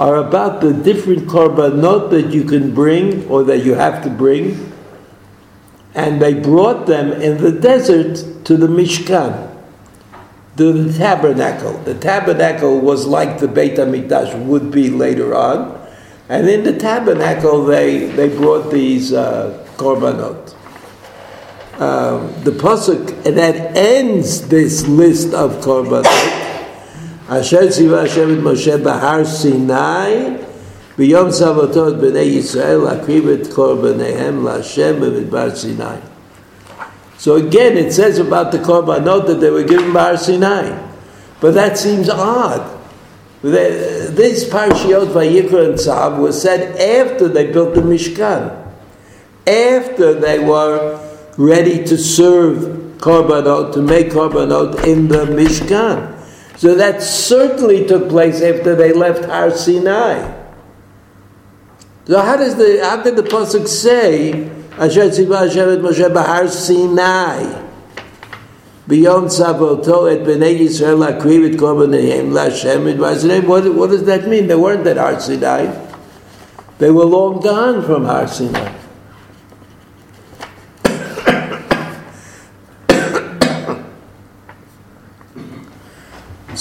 are 0.00 0.16
about 0.16 0.62
the 0.62 0.72
different 0.72 1.28
korbanot 1.28 2.08
that 2.08 2.32
you 2.32 2.44
can 2.44 2.74
bring 2.74 3.28
or 3.28 3.44
that 3.44 3.58
you 3.58 3.74
have 3.74 4.02
to 4.04 4.08
bring. 4.08 4.72
And 5.94 6.18
they 6.18 6.32
brought 6.32 6.86
them 6.86 7.12
in 7.12 7.42
the 7.42 7.52
desert 7.52 8.46
to 8.46 8.56
the 8.56 8.68
Mishkan, 8.68 9.54
to 10.56 10.72
the 10.72 10.98
tabernacle. 10.98 11.76
The 11.82 11.94
tabernacle 11.94 12.80
was 12.80 13.06
like 13.06 13.38
the 13.38 13.48
Beit 13.48 13.76
HaMikdash 13.76 14.46
would 14.46 14.70
be 14.70 14.88
later 14.88 15.34
on. 15.34 15.78
And 16.30 16.48
in 16.48 16.64
the 16.64 16.78
tabernacle, 16.78 17.66
they, 17.66 18.06
they 18.06 18.34
brought 18.34 18.70
these 18.70 19.12
uh, 19.12 19.62
korbanot 19.76 20.54
um, 21.80 22.32
the 22.44 22.52
pasuk 22.52 23.24
that 23.24 23.76
ends 23.76 24.46
this 24.48 24.86
list 24.86 25.34
of 25.34 25.56
korbanot. 25.56 26.04
Asher 27.28 27.62
tziva 27.62 28.06
Hashem 28.06 28.42
Moshe 28.42 28.82
bahar 28.84 29.24
Sinai 29.24 30.38
b'yom 30.96 31.30
savotot 31.30 31.98
b'nei 32.00 32.36
Yisrael 32.36 32.86
akriv 32.88 33.40
et 33.40 33.46
korbanehem 33.48 34.42
la'Hashem 34.42 35.00
b'midbar 35.00 35.56
Sinai. 35.56 36.00
So 37.18 37.36
again, 37.36 37.76
it 37.76 37.92
says 37.92 38.18
about 38.18 38.52
the 38.52 38.58
korbanot 38.58 39.26
that 39.26 39.40
they 39.40 39.50
were 39.50 39.64
given 39.64 39.92
by 39.92 40.14
Sinai, 40.14 40.78
but 41.40 41.54
that 41.54 41.76
seems 41.76 42.08
odd. 42.08 42.80
This 43.42 44.44
parshiot 44.48 45.08
Vayikra 45.12 45.70
and 45.70 45.74
Tzav 45.74 46.18
was 46.18 46.40
said 46.40 46.76
after 46.76 47.28
they 47.28 47.50
built 47.50 47.74
the 47.74 47.80
Mishkan, 47.82 48.72
after 49.46 50.14
they 50.14 50.38
were 50.38 51.03
ready 51.36 51.84
to 51.84 51.98
serve 51.98 52.98
korbanot, 52.98 53.72
to 53.74 53.82
make 53.82 54.08
korbanot 54.08 54.84
in 54.86 55.08
the 55.08 55.26
Mishkan. 55.26 56.12
So 56.56 56.74
that 56.76 57.02
certainly 57.02 57.86
took 57.86 58.08
place 58.08 58.40
after 58.40 58.74
they 58.74 58.92
left 58.92 59.24
Har 59.24 59.50
Sinai. 59.50 60.42
So 62.06 62.20
how 62.20 62.36
does 62.36 62.56
the 62.56 62.80
how 62.82 63.02
did 63.02 63.16
the 63.16 63.22
pasuk 63.22 63.66
say 63.66 64.44
Asher 64.78 65.08
Tziva 65.08 65.48
Hashem 65.48 65.68
et 65.70 65.78
Moshe 65.78 66.14
Bahar 66.14 66.48
Sinai? 66.48 67.62
Beyond 68.86 69.28
Savoto 69.28 70.12
et 70.12 70.24
Bnei 70.24 70.60
Yisrael 70.60 71.00
Akriv 71.08 71.52
et 71.52 71.58
Korbanehem 71.58 72.30
LaShem 72.30 72.92
et 72.92 73.44
What 73.48 73.74
what 73.74 73.90
does 73.90 74.04
that 74.04 74.28
mean? 74.28 74.46
They 74.46 74.54
weren't 74.54 74.86
at 74.86 74.98
Har 74.98 75.18
Sinai. 75.18 75.74
They 76.78 76.90
were 76.90 77.04
long 77.04 77.40
gone 77.40 77.82
from 77.82 78.04
Har 78.04 78.28
Sinai. 78.28 78.73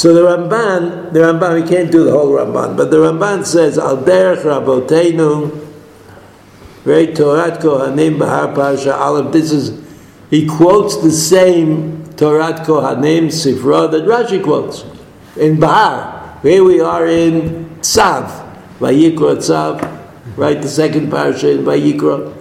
So 0.04 0.14
the 0.14 0.20
Ramban, 0.20 1.14
the 1.14 1.20
Ramban, 1.22 1.64
we 1.64 1.66
can't 1.66 1.90
do 1.90 2.04
the 2.04 2.12
whole 2.12 2.28
Ramban, 2.34 2.76
but 2.76 2.92
the 2.92 2.98
Ramban 2.98 3.46
says, 3.46 3.78
Al 3.78 3.96
derech 3.96 4.42
rabotenu, 4.44 5.66
very 6.84 7.08
Torat 7.08 7.62
Kohanim 7.62 8.20
Bahar 8.20 8.54
Parsha 8.54 9.00
Aleph. 9.00 9.32
This 9.32 9.54
is, 9.54 9.82
he 10.30 10.46
quotes 10.46 10.98
the 10.98 11.10
same 11.10 12.04
Torat 12.18 12.66
Kohanim 12.66 13.28
Sifra 13.28 13.90
that 13.92 14.04
Rashi 14.04 14.44
quotes 14.44 14.84
in 15.38 15.58
Bahar. 15.58 16.38
Here 16.42 16.66
we 16.66 16.82
are 16.82 17.08
in 17.08 17.70
Tzav, 17.80 18.28
Vayikra 18.80 19.38
Tzav, 19.38 20.36
right? 20.36 20.62
The 20.62 20.68
second 20.68 21.14
parsha 21.14 21.58
in 21.58 21.64
Vayikra. 21.64 22.36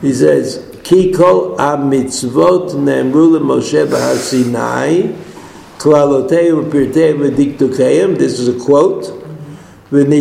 He 0.00 0.14
says, 0.14 0.58
Kikol 0.84 1.56
mitzvot 1.56 2.70
nemru 2.70 3.40
Moshe 3.40 3.90
Bahar 3.90 4.14
Sinai, 4.14 5.12
this 5.84 5.92
is 8.40 8.48
a 8.48 8.58
quote. 8.58 9.10
And 9.90 10.12
then 10.12 10.20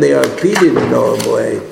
they 0.00 0.12
are 0.12 0.22
repeated 0.22 0.76
in 0.76 0.92
ol 0.92 1.16
mo'ed. 1.16 1.62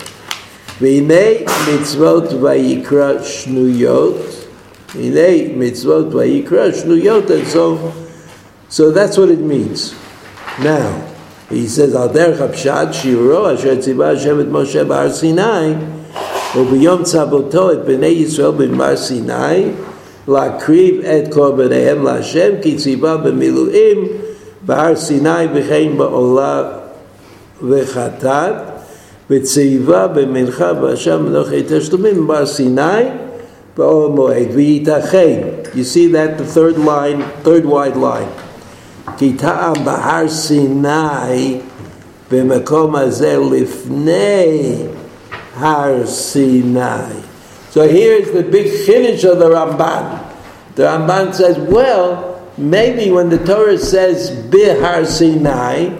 Mitzvot 0.80 2.28
vayikra 2.40 3.20
shnuyot. 3.20 4.49
Mitzvot 4.95 6.12
vayikra 6.12 6.72
shnuyot. 6.72 7.30
And 7.30 7.47
so, 7.47 7.93
so 8.70 8.90
that's 8.90 9.18
what 9.18 9.28
it 9.28 9.40
means. 9.40 9.95
Now, 10.61 11.12
he 11.51 11.68
says, 11.68 11.95
Al 11.95 12.09
derech 12.09 12.95
shiro 12.95 13.55
asher 13.55 13.76
tziba 13.76 14.16
Hashem 14.16 14.40
et 14.40 14.47
Moshe 14.47 14.82
ba'ar 14.86 15.12
Sinai, 15.12 15.74
וביום 16.57 17.03
צוותו 17.03 17.72
את 17.72 17.84
בני 17.84 18.07
ישראל 18.07 18.51
במר 18.51 18.97
להקריב 20.28 21.02
את 21.02 21.34
קורבניהם 21.34 22.04
להשם, 22.04 22.50
כי 22.62 22.76
ציווה 22.76 23.18
במילואים 23.18 24.08
בהר 24.66 24.95
סיני 24.95 25.45
וכן 25.54 25.98
בעולה 25.98 26.64
וחטאת, 27.70 28.54
וציווה 29.30 30.08
במנחה 30.08 30.74
באשם 30.74 31.26
מנוחי 31.26 31.64
תשלומים 31.68 32.28
בהר 32.28 32.45
סיני 32.45 33.04
באור 33.78 34.10
מועד, 34.10 34.48
וייתכן, 34.54 35.39
you 35.74 35.84
see 35.93 36.08
that 36.08 36.38
the 36.38 36.45
third 36.56 36.78
line, 36.78 37.22
third 37.43 37.66
wide 37.66 37.95
line, 37.95 38.41
כי 39.18 39.34
טעם 39.34 39.86
בהר 39.86 40.30
סיני 40.30 41.58
במקום 42.32 42.95
הזה 42.95 43.38
לפני 43.52 44.76
הר 45.56 46.06
סיני. 46.06 46.80
so 47.73 47.89
here 47.89 48.12
is 48.12 48.33
the 48.33 48.43
big 48.43 48.70
finish 48.85 49.25
of 49.25 49.39
the 49.39 49.49
Ramban. 49.49 50.75
The 50.75 50.83
Ramban 50.83 51.33
says, 51.33 51.57
well, 51.57 52.47
maybe 52.59 53.11
when 53.11 53.31
the 53.31 53.43
Torah 53.43 53.79
says 53.79 54.31
Bihar 54.51 55.07
Sinai, 55.07 55.99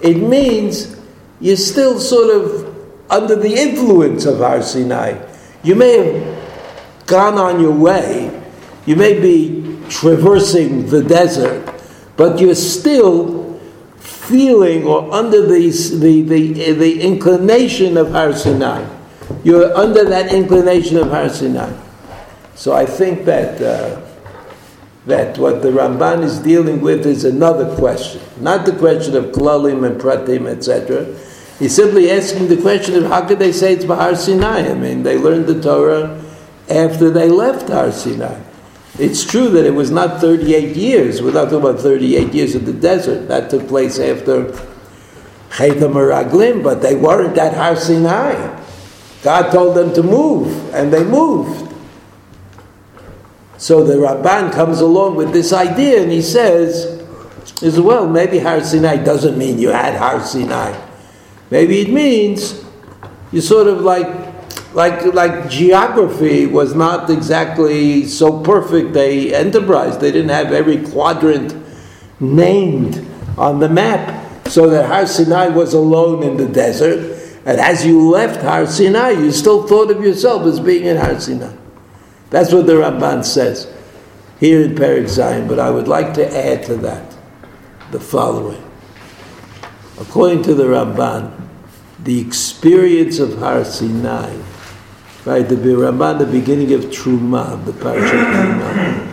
it 0.00 0.16
means 0.16 0.96
you're 1.40 1.56
still 1.56 1.98
sort 1.98 2.30
of 2.30 2.72
under 3.10 3.34
the 3.34 3.52
influence 3.52 4.26
of 4.26 4.38
Har 4.38 4.62
Sinai. 4.62 5.18
You 5.64 5.74
may 5.74 5.96
have 5.96 7.06
gone 7.08 7.36
on 7.36 7.60
your 7.60 7.74
way, 7.74 8.30
you 8.86 8.94
may 8.94 9.18
be 9.18 9.76
traversing 9.88 10.86
the 10.86 11.02
desert, 11.02 11.68
but 12.16 12.38
you're 12.38 12.54
still 12.54 13.58
feeling 13.96 14.84
or 14.84 15.12
under 15.12 15.44
the, 15.48 15.68
the, 15.98 16.22
the, 16.22 16.72
the 16.74 17.00
inclination 17.00 17.96
of 17.96 18.12
Har 18.12 18.32
Sinai. 18.34 18.97
You're 19.44 19.74
under 19.76 20.04
that 20.04 20.32
inclination 20.32 20.96
of 20.96 21.10
Har 21.10 21.28
Sinai. 21.28 21.72
So 22.54 22.72
I 22.74 22.86
think 22.86 23.24
that. 23.24 23.60
Uh, 23.62 24.04
that 25.08 25.38
what 25.38 25.62
the 25.62 25.70
Ramban 25.70 26.22
is 26.22 26.38
dealing 26.38 26.82
with 26.82 27.06
is 27.06 27.24
another 27.24 27.74
question, 27.76 28.20
not 28.40 28.66
the 28.66 28.76
question 28.76 29.16
of 29.16 29.26
klalim 29.26 29.86
and 29.86 29.98
pratim, 29.98 30.46
etc. 30.46 31.06
He's 31.58 31.74
simply 31.74 32.10
asking 32.10 32.48
the 32.48 32.60
question 32.60 33.02
of 33.02 33.10
how 33.10 33.26
could 33.26 33.38
they 33.38 33.50
say 33.50 33.72
it's 33.72 33.84
Bahar 33.84 34.14
Sinai? 34.14 34.68
I 34.68 34.74
mean, 34.74 35.02
they 35.02 35.16
learned 35.16 35.46
the 35.46 35.60
Torah 35.60 36.22
after 36.68 37.10
they 37.10 37.28
left 37.28 37.68
Har 37.70 37.90
Sinai. 37.90 38.38
It's 38.98 39.24
true 39.24 39.48
that 39.50 39.64
it 39.64 39.70
was 39.70 39.90
not 39.90 40.20
38 40.20 40.76
years. 40.76 41.22
We're 41.22 41.32
not 41.32 41.44
talking 41.44 41.58
about 41.58 41.80
38 41.80 42.34
years 42.34 42.54
in 42.54 42.64
the 42.64 42.72
desert. 42.72 43.28
That 43.28 43.48
took 43.48 43.66
place 43.66 43.98
after 43.98 44.44
Chayta 45.50 45.88
Meraglim, 45.90 46.62
but 46.62 46.82
they 46.82 46.94
weren't 46.94 47.38
at 47.38 47.54
Har 47.54 47.76
Sinai. 47.76 48.34
God 49.22 49.50
told 49.50 49.76
them 49.76 49.92
to 49.94 50.02
move, 50.02 50.74
and 50.74 50.92
they 50.92 51.04
moved. 51.04 51.68
So 53.58 53.82
the 53.82 53.94
Ramban 53.94 54.52
comes 54.52 54.80
along 54.80 55.16
with 55.16 55.32
this 55.32 55.52
idea 55.52 56.00
and 56.00 56.12
he 56.12 56.22
says, 56.22 57.04
as 57.60 57.80
well, 57.80 58.08
maybe 58.08 58.38
Har 58.38 58.62
Sinai 58.62 59.02
doesn't 59.02 59.36
mean 59.36 59.58
you 59.58 59.70
had 59.70 59.96
Har 59.96 60.24
Sinai. 60.24 60.78
Maybe 61.50 61.80
it 61.80 61.90
means 61.90 62.64
you 63.32 63.40
sort 63.40 63.66
of 63.66 63.80
like, 63.80 64.06
like, 64.74 65.02
like 65.12 65.50
geography 65.50 66.46
was 66.46 66.76
not 66.76 67.10
exactly 67.10 68.06
so 68.06 68.40
perfect 68.42 68.94
a 68.96 69.34
enterprise. 69.34 69.98
They 69.98 70.12
didn't 70.12 70.30
have 70.30 70.52
every 70.52 70.86
quadrant 70.86 71.56
named 72.20 73.04
on 73.36 73.58
the 73.58 73.68
map, 73.68 74.46
so 74.46 74.70
that 74.70 74.86
Har 74.86 75.06
Sinai 75.06 75.48
was 75.48 75.74
alone 75.74 76.22
in 76.22 76.36
the 76.36 76.46
desert. 76.46 77.17
And 77.48 77.58
as 77.60 77.86
you 77.86 78.10
left 78.10 78.42
Har 78.42 78.66
Sinai, 78.66 79.12
you 79.12 79.32
still 79.32 79.66
thought 79.66 79.90
of 79.90 80.04
yourself 80.04 80.42
as 80.42 80.60
being 80.60 80.84
in 80.84 80.98
Har 80.98 81.18
Sinai. 81.18 81.56
That's 82.28 82.52
what 82.52 82.66
the 82.66 82.74
Ramban 82.74 83.24
says 83.24 83.72
here 84.38 84.60
in 84.60 84.74
Perik 84.74 85.04
Zayin, 85.04 85.48
but 85.48 85.58
I 85.58 85.70
would 85.70 85.88
like 85.88 86.12
to 86.14 86.28
add 86.28 86.64
to 86.66 86.76
that 86.76 87.16
the 87.90 88.00
following. 88.00 88.62
According 89.98 90.42
to 90.42 90.54
the 90.54 90.64
Ramban, 90.64 91.32
the 92.04 92.20
experience 92.20 93.18
of 93.18 93.38
Har 93.38 93.64
Sinai, 93.64 94.36
right, 95.24 95.48
the 95.48 95.56
Ramban, 95.56 96.18
the 96.18 96.26
beginning 96.26 96.74
of 96.74 96.82
Truma, 96.90 97.64
the 97.64 97.72
parasha 97.72 98.14
Truma, 98.14 99.08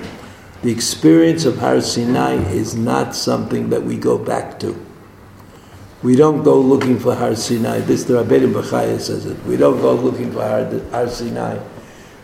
the 0.61 0.73
experience 0.73 1.45
of 1.45 1.59
Har 1.59 1.79
Sinai 1.79 2.33
is 2.51 2.75
not 2.75 3.15
something 3.15 3.69
that 3.69 3.83
we 3.83 3.95
go 3.95 4.17
back 4.17 4.59
to. 4.59 4.84
We 6.05 6.15
don't 6.15 6.43
go 6.43 6.59
looking 6.59 6.99
for 6.99 7.15
Har 7.15 7.35
Sinai. 7.35 7.79
This 7.79 8.03
the 8.03 8.23
Rabbeinu 8.23 8.53
Bechaya 8.53 8.99
says 8.99 9.25
it. 9.25 9.43
We 9.43 9.57
don't 9.57 9.81
go 9.81 9.95
looking 9.95 10.31
for 10.31 10.43
Har, 10.43 10.63
Har 10.91 11.09
Sinai 11.09 11.57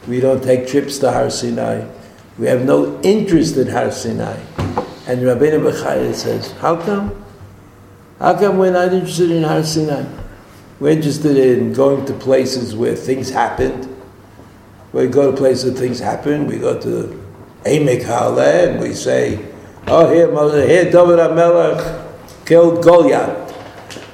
we 0.08 0.20
don't 0.20 0.44
take 0.44 0.68
trips 0.68 0.98
to 1.00 1.12
Har 1.12 1.30
Sinai. 1.30 1.88
We 2.38 2.48
have 2.48 2.66
no 2.66 3.00
interest 3.02 3.58
in 3.58 3.68
Har 3.68 3.92
Sinai. 3.92 4.38
And 5.08 5.22
Rabbeinu 5.22 5.72
Bechaya 5.72 6.14
says, 6.14 6.52
how 6.54 6.82
come? 6.82 7.24
How 8.20 8.38
come 8.38 8.58
we're 8.58 8.72
not 8.72 8.94
interested 8.94 9.32
in 9.32 9.44
Har 9.44 9.64
Sinai? 9.64 10.06
We're 10.80 10.92
interested 10.92 11.38
in 11.38 11.74
going 11.74 12.06
to 12.06 12.14
places 12.14 12.76
where 12.76 12.96
things 12.96 13.30
happened. 13.30 13.88
We 14.94 15.08
go 15.08 15.32
to 15.32 15.38
places 15.38 15.72
where 15.72 15.82
things 15.82 16.00
happen. 16.00 16.48
We 16.48 16.58
go 16.58 16.80
to 16.82 17.20
Ha'aleh 17.64 18.70
and 18.70 18.80
we 18.80 18.94
say, 18.94 19.46
oh, 19.88 20.12
here, 20.12 20.28
here 20.68 20.86
David 20.86 21.20
HaMelech 21.20 22.46
killed 22.46 22.84
Goliath. 22.84 23.51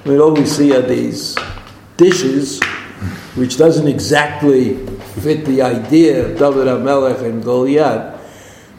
We 0.08 0.45
see 0.45 0.74
are 0.74 0.82
these 0.82 1.36
dishes 1.97 2.62
which 3.36 3.58
doesn't 3.58 3.89
exactly 3.89 4.78
fit 5.22 5.43
the 5.43 5.62
idea 5.62 6.26
of 6.26 6.39
David 6.39 6.68
HaMelech 6.68 7.22
and 7.24 7.43
Goliath. 7.43 8.14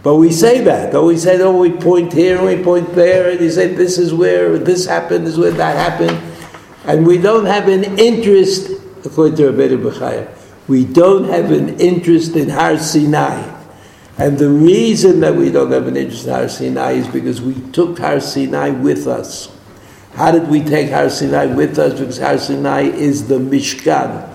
But 0.02 0.14
we 0.16 0.32
say 0.32 0.62
that. 0.64 0.94
Or 0.94 1.04
we 1.04 1.18
say, 1.18 1.38
oh, 1.42 1.58
we 1.58 1.70
point 1.70 2.14
here 2.14 2.38
and 2.38 2.46
we 2.46 2.64
point 2.64 2.94
there, 2.94 3.30
and 3.30 3.40
you 3.40 3.50
say, 3.50 3.74
this 3.74 3.98
is 3.98 4.14
where 4.14 4.58
this 4.58 4.86
happened, 4.86 5.26
this 5.26 5.34
is 5.34 5.38
where 5.38 5.50
that 5.50 5.76
happened. 5.76 6.18
And 6.86 7.06
we 7.06 7.18
don't 7.18 7.44
have 7.44 7.68
an 7.68 7.84
interest, 7.98 8.70
according 9.04 9.36
to 9.36 9.50
Rabbi 9.50 9.74
Bechaya, 9.74 10.34
we 10.66 10.86
don't 10.86 11.24
have 11.24 11.50
an 11.52 11.78
interest 11.78 12.36
in 12.36 12.48
Har 12.48 12.78
Sinai. 12.78 13.54
And 14.16 14.38
the 14.38 14.48
reason 14.48 15.20
that 15.20 15.34
we 15.34 15.52
don't 15.52 15.72
have 15.72 15.86
an 15.88 15.96
interest 15.96 16.26
in 16.26 16.32
Har 16.32 16.48
Sinai 16.48 16.92
is 16.92 17.08
because 17.08 17.42
we 17.42 17.54
took 17.72 17.98
Har 17.98 18.18
Sinai 18.20 18.70
with 18.70 19.06
us. 19.06 19.54
How 20.18 20.32
did 20.32 20.48
we 20.48 20.64
take 20.64 20.90
Har 20.90 21.08
Sinai 21.10 21.46
with 21.46 21.78
us? 21.78 21.92
Because 21.92 22.18
Har 22.18 22.38
Sinai 22.38 22.80
is 22.80 23.28
the 23.28 23.36
Mishkan. 23.36 24.28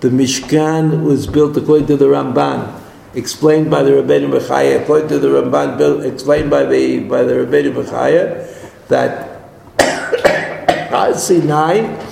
The 0.00 0.08
Mishkan 0.08 1.04
was 1.04 1.26
built 1.26 1.54
according 1.58 1.88
to 1.88 1.96
the 1.98 2.06
Ramban, 2.06 2.80
explained 3.12 3.70
by 3.70 3.82
the 3.82 3.90
Rabbeinu 3.90 4.30
Bechaya, 4.30 4.80
according 4.82 5.08
to 5.08 5.18
the 5.18 5.28
Ramban, 5.28 5.76
built, 5.76 6.06
explained 6.06 6.48
by 6.48 6.64
the 6.64 7.00
by 7.00 7.22
the 7.22 7.34
Rabbeinu 7.34 7.74
Bechaya, 7.74 8.48
that 8.88 9.42
Har 10.88 11.12
Sinai, 11.12 12.02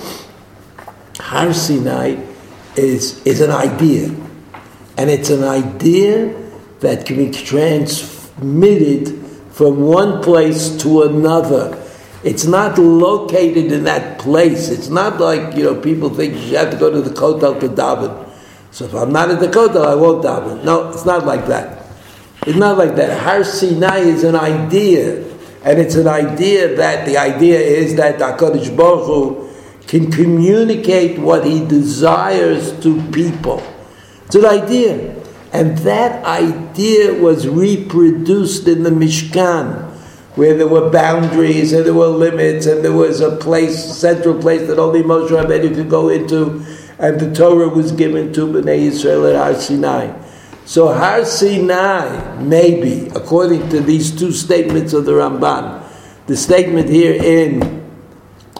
Har 1.17 1.51
Sinai 1.51 2.23
is, 2.75 3.25
is 3.25 3.41
an 3.41 3.49
idea. 3.49 4.09
And 4.99 5.09
it's 5.09 5.31
an 5.31 5.43
idea 5.43 6.31
that 6.81 7.07
can 7.07 7.17
be 7.17 7.31
transmitted 7.31 9.19
from 9.49 9.81
one 9.81 10.21
place 10.21 10.77
to 10.83 11.01
another 11.01 11.81
it's 12.25 12.45
not 12.45 12.79
located 12.79 13.71
in 13.71 13.83
that 13.83 14.17
place. 14.17 14.69
It's 14.69 14.89
not 14.89 15.19
like, 15.21 15.55
you 15.55 15.63
know, 15.63 15.79
people 15.79 16.09
think 16.09 16.33
you 16.33 16.57
have 16.57 16.71
to 16.71 16.77
go 16.77 16.89
to 16.89 16.99
the 16.99 17.11
Kotel 17.11 17.59
to 17.59 17.69
daven. 17.69 18.27
So 18.71 18.85
if 18.85 18.95
I'm 18.95 19.13
not 19.13 19.29
at 19.29 19.39
the 19.39 19.47
Kotel, 19.47 19.85
I 19.85 19.93
won't 19.93 20.25
daven. 20.25 20.63
No, 20.63 20.89
it's 20.89 21.05
not 21.05 21.27
like 21.27 21.45
that. 21.45 21.85
It's 22.47 22.57
not 22.57 22.79
like 22.79 22.95
that. 22.95 23.21
Har 23.21 23.43
Sinai 23.43 23.99
is 23.99 24.23
an 24.23 24.35
idea. 24.35 25.23
And 25.63 25.79
it's 25.79 25.93
an 25.93 26.07
idea 26.07 26.75
that 26.75 27.05
the 27.05 27.15
idea 27.15 27.59
is 27.59 27.95
that 27.97 28.17
HaKadosh 28.17 28.75
Baruch 28.75 29.05
Hu 29.05 29.49
can 29.85 30.11
communicate 30.11 31.19
what 31.19 31.45
he 31.45 31.63
desires 31.63 32.71
to 32.81 32.99
people. 33.11 33.61
It's 34.25 34.33
an 34.33 34.45
idea. 34.45 35.15
And 35.53 35.77
that 35.79 36.25
idea 36.25 37.13
was 37.13 37.47
reproduced 37.47 38.67
in 38.67 38.81
the 38.81 38.89
Mishkan 38.89 39.84
where 40.35 40.53
there 40.53 40.67
were 40.67 40.89
boundaries 40.89 41.71
and 41.71 41.85
there 41.85 41.93
were 41.93 42.07
limits 42.07 42.65
and 42.65 42.83
there 42.83 42.93
was 42.93 43.21
a 43.21 43.35
place, 43.37 43.97
central 43.97 44.39
place 44.39 44.67
that 44.67 44.77
only 44.77 45.01
Moshe 45.01 45.29
Rabbeinu 45.29 45.73
could 45.73 45.89
go 45.89 46.09
into, 46.09 46.65
and 46.99 47.19
the 47.19 47.33
Torah 47.33 47.69
was 47.69 47.91
given 47.93 48.33
to 48.33 48.47
Bnei 48.47 48.89
Yisrael 48.89 49.29
at 49.29 49.35
Har 49.35 49.59
Sinai. 49.59 50.13
So 50.65 50.93
Har 50.93 51.23
Sinai, 51.23 52.41
maybe, 52.41 53.07
according 53.15 53.69
to 53.69 53.79
these 53.79 54.11
two 54.11 54.31
statements 54.31 54.93
of 54.93 55.05
the 55.05 55.13
Ramban, 55.13 55.83
the 56.27 56.35
statement 56.35 56.89
here 56.89 57.13
in 57.13 57.83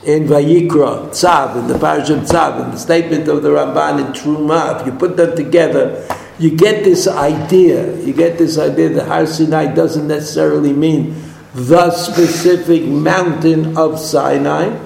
in 0.05 0.27
Vayikra, 0.27 1.09
Tzav, 1.09 1.57
in 1.57 1.67
the 1.67 1.79
Parish 1.79 2.11
of 2.11 2.19
Tzav, 2.19 2.63
and 2.63 2.73
the 2.73 2.77
statement 2.77 3.27
of 3.27 3.41
the 3.41 3.49
Ramban 3.49 4.05
in 4.05 4.13
Truma, 4.13 4.79
if 4.79 4.85
you 4.85 4.93
put 4.93 5.17
them 5.17 5.35
together, 5.35 6.07
you 6.37 6.55
get 6.55 6.83
this 6.83 7.07
idea. 7.07 7.99
You 8.01 8.13
get 8.13 8.37
this 8.37 8.59
idea 8.59 8.89
that 8.89 9.07
Har 9.07 9.25
Sinai 9.25 9.73
doesn't 9.73 10.07
necessarily 10.07 10.73
mean 10.73 11.15
the 11.55 11.89
specific 11.91 12.83
mountain 12.83 13.77
of 13.77 13.97
Sinai, 13.97 14.77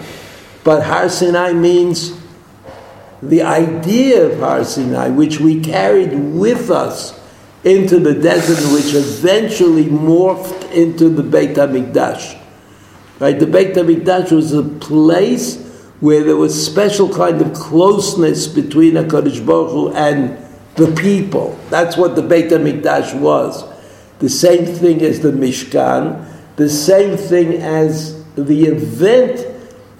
but 0.64 0.84
Har 0.84 1.10
Sinai 1.10 1.52
means 1.52 2.16
the 3.24 3.42
idea 3.42 4.28
of 4.28 4.40
Har 4.40 4.64
Sinai, 4.64 5.10
which 5.10 5.40
we 5.40 5.62
carried 5.62 6.14
with 6.14 6.70
us 6.70 7.20
into 7.64 8.00
the 8.00 8.14
desert, 8.14 8.72
which 8.72 8.94
eventually 8.94 9.86
morphed 9.86 10.72
into 10.72 11.10
the 11.10 11.24
Beit 11.24 11.56
HaMikdash. 11.56 12.40
Right? 13.20 13.38
The 13.38 13.48
Beit 13.48 13.74
HaMikdash 13.74 14.32
was 14.32 14.54
a 14.54 14.62
place 14.62 15.66
where 16.00 16.24
there 16.24 16.38
was 16.38 16.66
special 16.66 17.12
kind 17.12 17.42
of 17.42 17.52
closeness 17.54 18.48
between 18.48 18.94
HaKadosh 18.94 19.44
Baruch 19.44 19.72
Hu 19.72 19.92
and 19.94 20.38
the 20.76 20.94
people. 21.02 21.60
That's 21.72 21.98
what 21.98 22.16
the 22.16 22.22
Beit 22.22 22.52
HaMikdash 22.52 23.20
was. 23.20 23.66
The 24.20 24.30
same 24.30 24.66
thing 24.66 25.02
as 25.02 25.22
the 25.22 25.32
Mishkan, 25.32 26.29
the 26.60 26.70
same 26.70 27.16
thing 27.16 27.54
as 27.54 28.22
the 28.36 28.66
event 28.66 29.48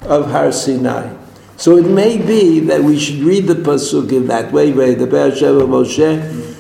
of 0.02 0.30
Har 0.30 0.52
Sinai. 0.52 1.16
So 1.56 1.78
it 1.78 1.88
may 1.88 2.18
be 2.18 2.60
that 2.72 2.84
we 2.84 3.00
should 3.00 3.22
read 3.22 3.48
the 3.48 3.56
pasuk 3.56 4.12
in 4.12 4.28
that 4.28 4.52
way. 4.52 4.72
The 4.72 5.08
Be'er 5.08 5.32
Moshe, 5.32 6.56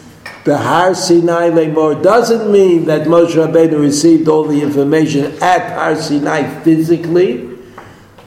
the 0.45 0.57
Har 0.57 0.95
Sinai 0.95 1.49
Lemor 1.49 2.01
doesn't 2.01 2.49
mean 2.49 2.85
that 2.85 3.07
Moshe 3.07 3.35
Rabbeinu 3.35 3.77
received 3.77 4.29
all 4.29 4.45
the 4.45 4.61
information 4.61 5.25
at 5.41 5.73
Har 5.77 5.97
Sinai 5.97 6.61
physically, 6.61 7.57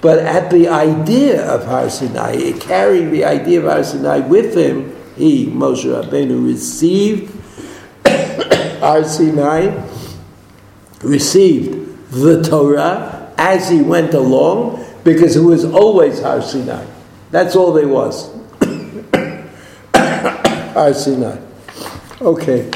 but 0.02 0.18
at 0.18 0.50
the 0.50 0.68
idea 0.68 1.42
of 1.50 1.64
Har 1.64 1.88
Sinai, 1.88 2.52
carrying 2.58 3.10
the 3.10 3.24
idea 3.24 3.60
of 3.60 3.72
Har 3.72 3.82
Sinai 3.82 4.18
with 4.18 4.54
him, 4.54 4.94
he 5.16 5.46
Moshe 5.46 5.84
Rabbeinu 5.88 6.46
received 6.46 7.32
Har 8.80 9.04
Sinai, 9.04 9.91
received 11.02 12.10
the 12.12 12.42
Torah 12.42 13.32
as 13.38 13.68
he 13.68 13.82
went 13.82 14.14
along 14.14 14.84
because 15.04 15.36
it 15.36 15.40
was 15.42 15.64
always 15.64 16.20
Har 16.20 16.42
Sinai. 16.42 16.84
That's 17.30 17.56
all 17.56 17.72
there 17.72 17.88
was. 17.88 18.30
Har 19.94 20.94
Sinai. 20.94 21.38
Okay. 22.20 22.70